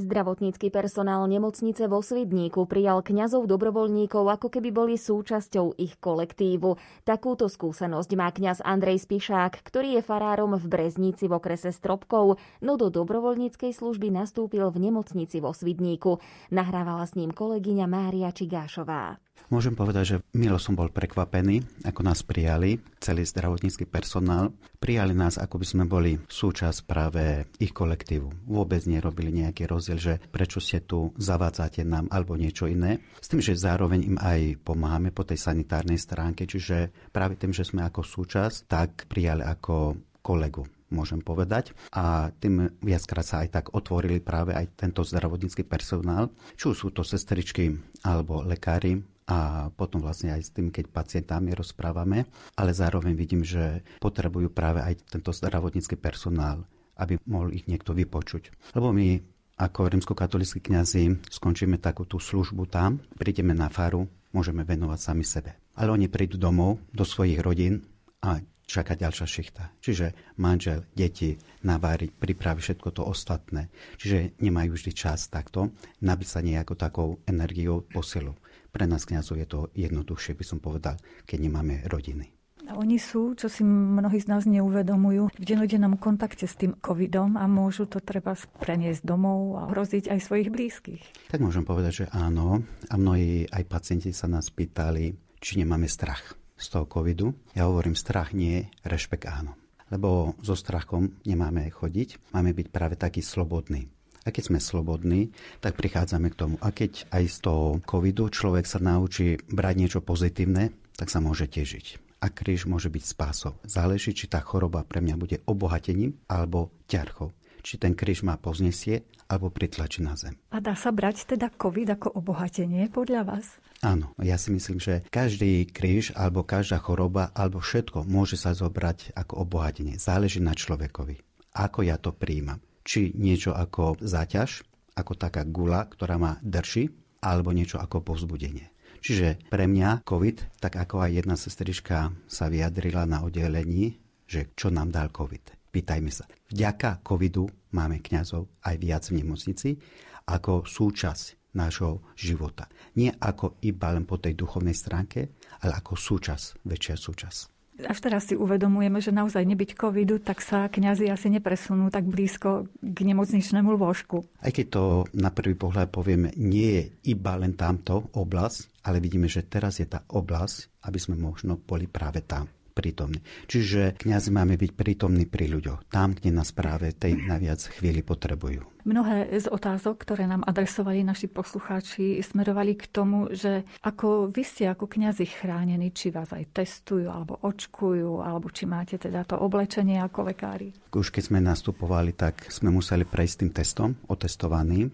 Zdravotnícky 0.00 0.72
personál 0.72 1.28
nemocnice 1.28 1.84
vo 1.84 2.00
Svidníku 2.00 2.64
prijal 2.64 3.04
kňazov 3.04 3.44
dobrovoľníkov, 3.44 4.32
ako 4.32 4.48
keby 4.48 4.72
boli 4.72 4.96
súčasťou 4.96 5.76
ich 5.76 6.00
kolektívu. 6.00 6.80
Takúto 7.04 7.52
skúsenosť 7.52 8.10
má 8.16 8.32
kňaz 8.32 8.64
Andrej 8.64 9.04
Spišák, 9.04 9.60
ktorý 9.60 10.00
je 10.00 10.02
farárom 10.02 10.56
v 10.56 10.64
Breznici 10.72 11.28
v 11.28 11.36
okrese 11.36 11.68
Stropkov, 11.68 12.40
no 12.64 12.80
do 12.80 12.88
dobrovoľníckej 12.88 13.76
služby 13.76 14.08
nastúpil 14.08 14.72
v 14.72 14.88
nemocnici 14.88 15.36
vo 15.36 15.52
Svidníku. 15.52 16.16
Nahrávala 16.48 17.04
s 17.04 17.12
ním 17.20 17.28
kolegyňa 17.28 17.84
Mária 17.84 18.32
Čigášová. 18.32 19.20
Môžem 19.48 19.72
povedať, 19.72 20.04
že 20.04 20.16
milo 20.36 20.60
som 20.60 20.76
bol 20.76 20.92
prekvapený, 20.92 21.64
ako 21.88 22.00
nás 22.04 22.20
prijali, 22.20 22.78
celý 23.00 23.24
zdravotnícky 23.24 23.88
personál. 23.88 24.52
Prijali 24.76 25.16
nás, 25.16 25.40
ako 25.40 25.56
by 25.56 25.66
sme 25.66 25.84
boli 25.88 26.20
súčasť 26.20 26.78
práve 26.84 27.48
ich 27.56 27.72
kolektívu. 27.72 28.50
Vôbec 28.50 28.84
nerobili 28.84 29.32
nejaký 29.32 29.64
rozdiel, 29.64 29.98
že 29.98 30.14
prečo 30.30 30.60
ste 30.60 30.84
tu, 30.84 31.16
zavádzate 31.16 31.82
nám 31.82 32.06
alebo 32.12 32.36
niečo 32.36 32.68
iné. 32.68 33.00
S 33.18 33.32
tým, 33.32 33.40
že 33.40 33.56
zároveň 33.56 34.00
im 34.04 34.16
aj 34.20 34.60
pomáhame 34.60 35.10
po 35.10 35.24
tej 35.24 35.40
sanitárnej 35.40 35.96
stránke, 35.96 36.44
čiže 36.44 36.92
práve 37.10 37.40
tým, 37.40 37.56
že 37.56 37.64
sme 37.64 37.82
ako 37.86 38.04
súčasť, 38.04 38.56
tak 38.68 38.90
prijali 39.08 39.42
ako 39.46 39.96
kolegu 40.20 40.68
môžem 40.90 41.22
povedať. 41.22 41.72
A 41.94 42.34
tým 42.34 42.66
viackrát 42.82 43.24
sa 43.24 43.36
aj 43.46 43.48
tak 43.48 43.66
otvorili 43.72 44.18
práve 44.18 44.52
aj 44.52 44.74
tento 44.76 45.06
zdravotnícky 45.06 45.62
personál, 45.64 46.34
či 46.58 46.74
sú 46.74 46.90
to 46.90 47.06
sestričky 47.06 47.70
alebo 48.02 48.42
lekári, 48.42 48.98
a 49.30 49.70
potom 49.70 50.02
vlastne 50.02 50.34
aj 50.34 50.42
s 50.42 50.50
tým, 50.50 50.74
keď 50.74 50.90
pacientami 50.90 51.54
rozprávame, 51.54 52.26
ale 52.58 52.74
zároveň 52.74 53.14
vidím, 53.14 53.46
že 53.46 53.86
potrebujú 54.02 54.50
práve 54.50 54.82
aj 54.82 55.06
tento 55.06 55.30
zdravotnícky 55.30 55.94
personál, 55.94 56.66
aby 56.98 57.14
mohol 57.30 57.54
ich 57.54 57.70
niekto 57.70 57.94
vypočuť. 57.94 58.74
Lebo 58.74 58.90
my 58.90 59.22
ako 59.60 59.92
rímskokatolíckí 59.92 60.58
kňazi 60.58 61.30
skončíme 61.30 61.78
takú 61.78 62.08
tú 62.08 62.18
službu 62.18 62.66
tam, 62.66 62.98
prídeme 63.14 63.54
na 63.54 63.70
faru, 63.70 64.10
môžeme 64.34 64.66
venovať 64.66 64.98
sami 64.98 65.22
sebe. 65.22 65.54
Ale 65.78 65.94
oni 65.94 66.10
prídu 66.10 66.34
domov, 66.34 66.82
do 66.90 67.06
svojich 67.06 67.38
rodín 67.38 67.86
a 68.24 68.40
čaká 68.70 68.94
ďalšia 68.94 69.26
šichta. 69.26 69.74
Čiže 69.82 70.38
manžel, 70.38 70.86
deti, 70.94 71.34
naváriť, 71.66 72.14
pripraviť 72.14 72.62
všetko 72.62 72.88
to 72.94 73.02
ostatné. 73.02 73.66
Čiže 73.98 74.38
nemajú 74.38 74.78
vždy 74.78 74.92
čas 74.94 75.26
takto 75.26 75.74
nabiť 76.00 76.28
sa 76.30 76.40
nejakou 76.40 76.78
takou 76.78 77.18
energiou 77.26 77.82
posilu. 77.82 78.38
Pre 78.70 78.86
nás 78.86 79.06
kňazov 79.06 79.36
je 79.42 79.46
to 79.46 79.60
jednoduchšie, 79.74 80.38
by 80.38 80.44
som 80.46 80.58
povedal, 80.62 80.96
keď 81.26 81.38
nemáme 81.50 81.82
rodiny. 81.90 82.30
A 82.70 82.78
oni 82.78 83.02
sú, 83.02 83.34
čo 83.34 83.50
si 83.50 83.66
mnohí 83.66 84.22
z 84.22 84.30
nás 84.30 84.46
neuvedomujú, 84.46 85.34
v 85.34 85.42
denodennom 85.42 85.98
kontakte 85.98 86.46
s 86.46 86.54
tým 86.54 86.78
covidom 86.78 87.34
a 87.34 87.50
môžu 87.50 87.90
to 87.90 87.98
treba 87.98 88.38
preniesť 88.62 89.02
domov 89.02 89.58
a 89.58 89.62
hroziť 89.74 90.06
aj 90.06 90.18
svojich 90.22 90.48
blízkych. 90.54 91.02
Tak 91.34 91.42
môžem 91.42 91.66
povedať, 91.66 92.06
že 92.06 92.12
áno. 92.14 92.62
A 92.86 92.94
mnohí 92.94 93.50
aj 93.50 93.66
pacienti 93.66 94.14
sa 94.14 94.30
nás 94.30 94.54
pýtali, 94.54 95.10
či 95.42 95.58
nemáme 95.58 95.90
strach 95.90 96.38
z 96.54 96.66
toho 96.70 96.86
covidu. 96.86 97.34
Ja 97.58 97.66
hovorím, 97.66 97.98
strach 97.98 98.30
nie, 98.36 98.70
rešpekt 98.86 99.26
áno. 99.26 99.58
Lebo 99.90 100.38
so 100.38 100.54
strachom 100.54 101.18
nemáme 101.26 101.66
chodiť, 101.74 102.30
máme 102.30 102.54
byť 102.54 102.66
práve 102.70 102.94
taký 102.94 103.18
slobodný. 103.18 103.90
A 104.24 104.28
keď 104.28 104.52
sme 104.52 104.60
slobodní, 104.60 105.32
tak 105.64 105.80
prichádzame 105.80 106.28
k 106.32 106.38
tomu. 106.38 106.54
A 106.60 106.68
keď 106.72 107.08
aj 107.08 107.24
z 107.24 107.36
toho 107.40 107.64
covidu 107.88 108.28
človek 108.28 108.68
sa 108.68 108.76
naučí 108.76 109.40
brať 109.48 109.74
niečo 109.80 110.00
pozitívne, 110.04 110.76
tak 111.00 111.08
sa 111.08 111.24
môže 111.24 111.48
težiť. 111.48 111.96
A 112.20 112.28
kríž 112.28 112.68
môže 112.68 112.92
byť 112.92 113.04
spásou. 113.04 113.56
Záleží, 113.64 114.12
či 114.12 114.28
tá 114.28 114.44
choroba 114.44 114.84
pre 114.84 115.00
mňa 115.00 115.16
bude 115.16 115.36
obohatením 115.48 116.20
alebo 116.28 116.68
ťarchou. 116.84 117.32
Či 117.64 117.80
ten 117.80 117.96
kríž 117.96 118.20
má 118.20 118.36
poznesie 118.36 119.08
alebo 119.24 119.48
pritlačí 119.48 120.04
na 120.04 120.12
zem. 120.20 120.36
A 120.52 120.60
dá 120.60 120.76
sa 120.76 120.92
brať 120.92 121.32
teda 121.32 121.48
COVID 121.48 121.96
ako 121.96 122.20
obohatenie 122.20 122.92
podľa 122.92 123.24
vás? 123.24 123.56
Áno, 123.80 124.12
ja 124.20 124.36
si 124.36 124.52
myslím, 124.52 124.76
že 124.76 125.00
každý 125.08 125.64
kríž 125.64 126.12
alebo 126.12 126.44
každá 126.44 126.76
choroba 126.76 127.32
alebo 127.32 127.64
všetko 127.64 128.04
môže 128.04 128.36
sa 128.36 128.52
zobrať 128.52 129.16
ako 129.16 129.48
obohatenie. 129.48 129.96
Záleží 129.96 130.44
na 130.44 130.52
človekovi. 130.52 131.16
Ako 131.56 131.88
ja 131.88 131.96
to 131.96 132.12
príjmam 132.12 132.60
či 132.90 133.14
niečo 133.14 133.54
ako 133.54 134.02
záťaž, 134.02 134.66
ako 134.98 135.14
taká 135.14 135.46
gula, 135.46 135.86
ktorá 135.86 136.18
ma 136.18 136.42
drší, 136.42 136.90
alebo 137.22 137.54
niečo 137.54 137.78
ako 137.78 138.02
povzbudenie. 138.02 138.66
Čiže 138.98 139.46
pre 139.46 139.70
mňa 139.70 140.02
COVID, 140.02 140.58
tak 140.58 140.74
ako 140.74 141.06
aj 141.06 141.10
jedna 141.22 141.38
sestrička 141.38 142.10
sa 142.26 142.50
vyjadrila 142.50 143.06
na 143.06 143.22
oddelení, 143.22 143.94
že 144.26 144.50
čo 144.58 144.74
nám 144.74 144.90
dal 144.90 145.14
COVID. 145.14 145.70
Pýtajme 145.70 146.10
sa. 146.10 146.26
Vďaka 146.50 146.98
covidu 147.06 147.46
máme 147.70 148.02
kňazov 148.02 148.50
aj 148.66 148.74
viac 148.82 149.06
v 149.06 149.22
nemocnici 149.22 149.78
ako 150.26 150.66
súčasť 150.66 151.54
nášho 151.54 152.02
života. 152.18 152.66
Nie 152.98 153.14
ako 153.14 153.62
iba 153.62 153.94
len 153.94 154.02
po 154.02 154.18
tej 154.18 154.34
duchovnej 154.34 154.74
stránke, 154.74 155.38
ale 155.62 155.78
ako 155.78 155.94
súčasť, 155.94 156.66
väčšia 156.66 156.96
súčasť. 156.98 157.59
Až 157.86 157.98
teraz 158.02 158.28
si 158.28 158.34
uvedomujeme, 158.36 159.00
že 159.00 159.14
naozaj 159.14 159.46
nebyť 159.46 159.78
covidu, 159.78 160.20
tak 160.20 160.44
sa 160.44 160.68
kňazi 160.68 161.08
asi 161.08 161.32
nepresunú 161.32 161.88
tak 161.88 162.04
blízko 162.04 162.68
k 162.80 162.98
nemocničnému 163.06 163.72
lôžku. 163.76 164.26
Aj 164.44 164.52
keď 164.52 164.66
to 164.68 164.82
na 165.16 165.32
prvý 165.32 165.56
pohľad 165.56 165.88
povieme, 165.88 166.34
nie 166.36 166.70
je 166.76 166.84
iba 167.16 167.38
len 167.40 167.56
tamto 167.56 168.12
oblasť, 168.12 168.84
ale 168.84 169.00
vidíme, 169.00 169.30
že 169.30 169.48
teraz 169.48 169.80
je 169.80 169.88
tá 169.88 170.04
oblasť, 170.10 170.84
aby 170.84 170.98
sme 171.00 171.16
možno 171.16 171.56
boli 171.56 171.88
práve 171.88 172.24
tam 172.24 172.48
prítomní. 172.80 173.20
Čiže 173.44 174.00
kňazi 174.00 174.32
máme 174.32 174.56
byť 174.56 174.72
prítomní 174.72 175.28
pri 175.28 175.52
ľuďoch, 175.52 175.92
tam, 175.92 176.16
kde 176.16 176.32
nás 176.32 176.48
práve 176.56 176.96
tej 176.96 177.20
najviac 177.20 177.60
chvíli 177.76 178.00
potrebujú. 178.00 178.64
Mnohé 178.88 179.28
z 179.36 179.44
otázok, 179.52 180.00
ktoré 180.00 180.24
nám 180.24 180.40
adresovali 180.48 181.04
naši 181.04 181.28
poslucháči, 181.28 182.24
smerovali 182.24 182.80
k 182.80 182.88
tomu, 182.88 183.28
že 183.28 183.68
ako 183.84 184.32
vy 184.32 184.40
ste 184.40 184.72
ako 184.72 184.88
kňazi 184.88 185.28
chránení, 185.28 185.92
či 185.92 186.08
vás 186.08 186.32
aj 186.32 186.56
testujú, 186.56 187.12
alebo 187.12 187.36
očkujú, 187.44 188.24
alebo 188.24 188.48
či 188.48 188.64
máte 188.64 188.96
teda 188.96 189.28
to 189.28 189.36
oblečenie 189.36 190.00
ako 190.00 190.32
lekári. 190.32 190.72
Už 190.96 191.12
keď 191.12 191.28
sme 191.28 191.44
nastupovali, 191.44 192.16
tak 192.16 192.48
sme 192.48 192.72
museli 192.72 193.04
prejsť 193.04 193.36
tým 193.44 193.52
testom, 193.52 193.88
otestovaným 194.08 194.88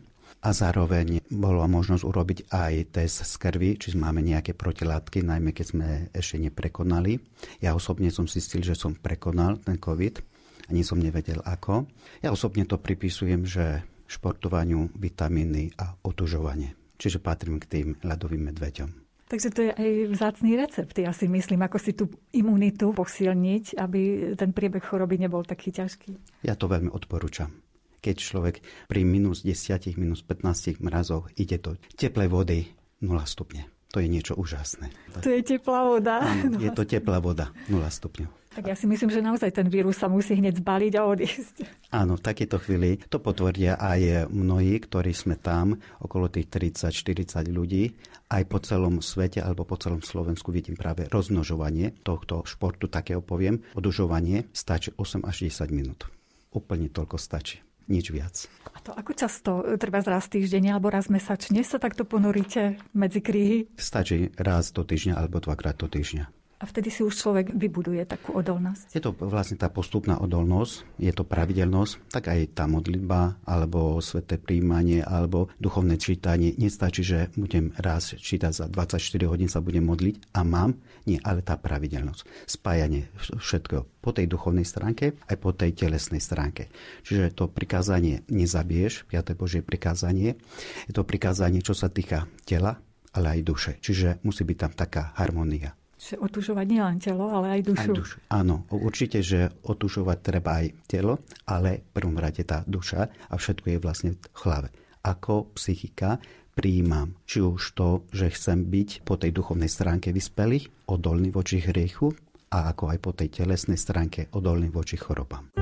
a 0.46 0.54
zároveň 0.54 1.26
bolo 1.26 1.66
možnosť 1.66 2.06
urobiť 2.06 2.38
aj 2.54 2.94
test 2.94 3.26
z 3.26 3.34
krvi, 3.34 3.74
či 3.74 3.98
máme 3.98 4.22
nejaké 4.22 4.54
protilátky, 4.54 5.26
najmä 5.26 5.50
keď 5.50 5.66
sme 5.66 5.88
ešte 6.14 6.38
neprekonali. 6.38 7.18
Ja 7.58 7.74
osobne 7.74 8.14
som 8.14 8.30
zistil, 8.30 8.62
že 8.62 8.78
som 8.78 8.94
prekonal 8.94 9.58
ten 9.58 9.74
COVID, 9.74 10.22
ani 10.70 10.86
som 10.86 11.02
nevedel 11.02 11.42
ako. 11.42 11.90
Ja 12.22 12.30
osobne 12.30 12.62
to 12.62 12.78
pripisujem, 12.78 13.42
že 13.42 13.82
športovaniu, 14.06 14.94
vitamíny 14.94 15.74
a 15.82 15.98
otužovanie. 16.06 16.78
Čiže 16.94 17.18
patrím 17.18 17.58
k 17.58 17.66
tým 17.66 17.86
ľadovým 18.06 18.46
medveďom. 18.46 18.90
Takže 19.26 19.50
to 19.50 19.60
je 19.66 19.72
aj 19.74 19.90
vzácný 20.14 20.54
recept, 20.54 20.94
ja 20.94 21.10
si 21.10 21.26
myslím, 21.26 21.66
ako 21.66 21.78
si 21.82 21.98
tú 21.98 22.06
imunitu 22.30 22.94
posilniť, 22.94 23.74
aby 23.74 24.30
ten 24.38 24.54
priebeh 24.54 24.86
choroby 24.86 25.18
nebol 25.18 25.42
taký 25.42 25.74
ťažký. 25.74 26.14
Ja 26.46 26.54
to 26.54 26.70
veľmi 26.70 26.94
odporúčam 26.94 27.65
keď 28.06 28.16
človek 28.22 28.56
pri 28.86 29.02
minus 29.02 29.42
10, 29.42 29.98
minus 29.98 30.22
15 30.22 30.78
mrazoch 30.78 31.26
ide 31.34 31.58
do 31.58 31.74
teplej 31.98 32.30
vody 32.30 32.58
0 33.02 33.10
stupne. 33.26 33.66
To 33.90 33.98
je 33.98 34.06
niečo 34.06 34.38
úžasné. 34.38 34.94
To 35.18 35.30
je 35.30 35.42
teplá 35.42 35.82
voda. 35.82 36.22
Áno, 36.22 36.60
je 36.64 36.70
to 36.70 36.86
teplá 36.86 37.18
voda, 37.18 37.50
0 37.66 37.82
stupňov. 37.82 38.30
Tak 38.56 38.72
ja 38.72 38.76
si 38.78 38.88
myslím, 38.88 39.12
že 39.12 39.20
naozaj 39.20 39.52
ten 39.52 39.68
vírus 39.68 40.00
sa 40.00 40.08
musí 40.08 40.32
hneď 40.32 40.64
zbaliť 40.64 40.92
a 40.96 41.02
odísť. 41.04 41.56
Áno, 41.92 42.16
v 42.16 42.24
takéto 42.24 42.56
chvíli 42.56 42.96
to 43.04 43.20
potvrdia 43.20 43.76
aj 43.76 44.32
mnohí, 44.32 44.80
ktorí 44.80 45.12
sme 45.12 45.36
tam, 45.36 45.76
okolo 46.00 46.32
tých 46.32 46.48
30-40 46.48 47.52
ľudí. 47.52 47.92
Aj 48.32 48.40
po 48.48 48.56
celom 48.64 49.04
svete 49.04 49.44
alebo 49.44 49.68
po 49.68 49.76
celom 49.76 50.00
Slovensku 50.00 50.56
vidím 50.56 50.72
práve 50.72 51.04
rozmnožovanie 51.12 52.00
tohto 52.00 52.48
športu, 52.48 52.88
takého 52.88 53.20
poviem. 53.20 53.60
Odužovanie 53.76 54.48
stačí 54.56 54.88
8 54.96 55.28
až 55.28 55.52
10 55.52 55.68
minút. 55.76 56.08
Úplne 56.56 56.88
toľko 56.88 57.20
stačí 57.20 57.60
nič 57.88 58.12
viac. 58.12 58.46
A 58.74 58.78
to 58.84 58.92
ako 58.92 59.12
často, 59.16 59.50
treba 59.80 60.04
raz 60.04 60.28
týždenne 60.28 60.76
alebo 60.76 60.92
raz 60.92 61.08
mesačne 61.08 61.64
sa 61.64 61.80
takto 61.80 62.04
ponoríte 62.04 62.78
medzi 62.92 63.24
kríhy? 63.24 63.72
Stačí 63.78 64.30
raz 64.36 64.70
do 64.70 64.84
týždňa 64.84 65.16
alebo 65.16 65.40
dvakrát 65.40 65.80
do 65.80 65.88
týždňa. 65.88 66.35
A 66.56 66.64
vtedy 66.64 66.88
si 66.88 67.04
už 67.04 67.12
človek 67.12 67.52
vybuduje 67.52 68.08
takú 68.08 68.32
odolnosť. 68.32 68.96
Je 68.96 69.04
to 69.04 69.12
vlastne 69.12 69.60
tá 69.60 69.68
postupná 69.68 70.16
odolnosť, 70.16 70.88
je 70.96 71.12
to 71.12 71.28
pravidelnosť, 71.28 72.08
tak 72.08 72.32
aj 72.32 72.56
tá 72.56 72.64
modlitba, 72.64 73.36
alebo 73.44 74.00
sveté 74.00 74.40
príjmanie, 74.40 75.04
alebo 75.04 75.52
duchovné 75.60 76.00
čítanie. 76.00 76.56
Nestačí, 76.56 77.04
že 77.04 77.28
budem 77.36 77.76
raz 77.76 78.16
čítať 78.16 78.52
za 78.56 78.66
24 78.72 79.28
hodín 79.28 79.52
sa 79.52 79.60
budem 79.60 79.84
modliť 79.84 80.32
a 80.32 80.40
mám. 80.48 80.80
Nie, 81.04 81.20
ale 81.20 81.44
tá 81.44 81.60
pravidelnosť. 81.60 82.48
Spájanie 82.48 83.12
všetkého 83.20 83.84
po 84.00 84.16
tej 84.16 84.24
duchovnej 84.24 84.64
stránke 84.64 85.18
aj 85.28 85.36
po 85.36 85.52
tej 85.52 85.76
telesnej 85.76 86.24
stránke. 86.24 86.72
Čiže 87.04 87.36
to 87.36 87.52
prikázanie 87.52 88.24
nezabiješ, 88.32 89.04
5. 89.12 89.36
Božie 89.36 89.60
prikázanie, 89.60 90.40
je 90.88 90.92
to 90.96 91.04
prikázanie, 91.04 91.60
čo 91.60 91.76
sa 91.76 91.92
týka 91.92 92.24
tela, 92.48 92.80
ale 93.12 93.38
aj 93.38 93.40
duše. 93.44 93.72
Čiže 93.82 94.24
musí 94.24 94.42
byť 94.46 94.56
tam 94.56 94.72
taká 94.72 95.12
harmonia. 95.20 95.76
Že 95.96 96.20
otužovať 96.20 96.66
nielen 96.68 96.96
telo, 97.00 97.32
ale 97.32 97.56
aj 97.56 97.60
dušu. 97.72 97.92
Aj 97.92 97.98
dušu. 97.98 98.16
Áno, 98.28 98.68
určite, 98.68 99.24
že 99.24 99.48
otužovať 99.64 100.18
treba 100.20 100.60
aj 100.60 100.66
telo, 100.84 101.24
ale 101.48 101.88
v 101.88 101.90
prvom 101.96 102.16
rade 102.20 102.44
tá 102.44 102.60
duša 102.68 103.08
a 103.08 103.34
všetko 103.34 103.66
je 103.72 103.78
vlastne 103.80 104.10
v 104.14 104.38
hlave. 104.44 104.68
Ako 105.00 105.56
psychika 105.56 106.20
prijímam 106.56 107.16
či 107.28 107.44
už 107.44 107.76
to, 107.76 108.04
že 108.12 108.32
chcem 108.32 108.64
byť 108.64 109.04
po 109.04 109.20
tej 109.20 109.32
duchovnej 109.32 109.68
stránke 109.68 110.12
vyspelý, 110.12 110.68
odolný 110.88 111.28
voči 111.32 111.60
hriechu 111.60 112.12
a 112.52 112.72
ako 112.72 112.96
aj 112.96 112.98
po 113.00 113.10
tej 113.12 113.28
telesnej 113.44 113.76
stránke 113.76 114.32
odolný 114.32 114.72
voči 114.72 114.96
chorobám. 114.96 115.52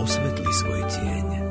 Osvetli 0.00 0.50
svoj 0.52 0.82
tieň. 0.88 1.43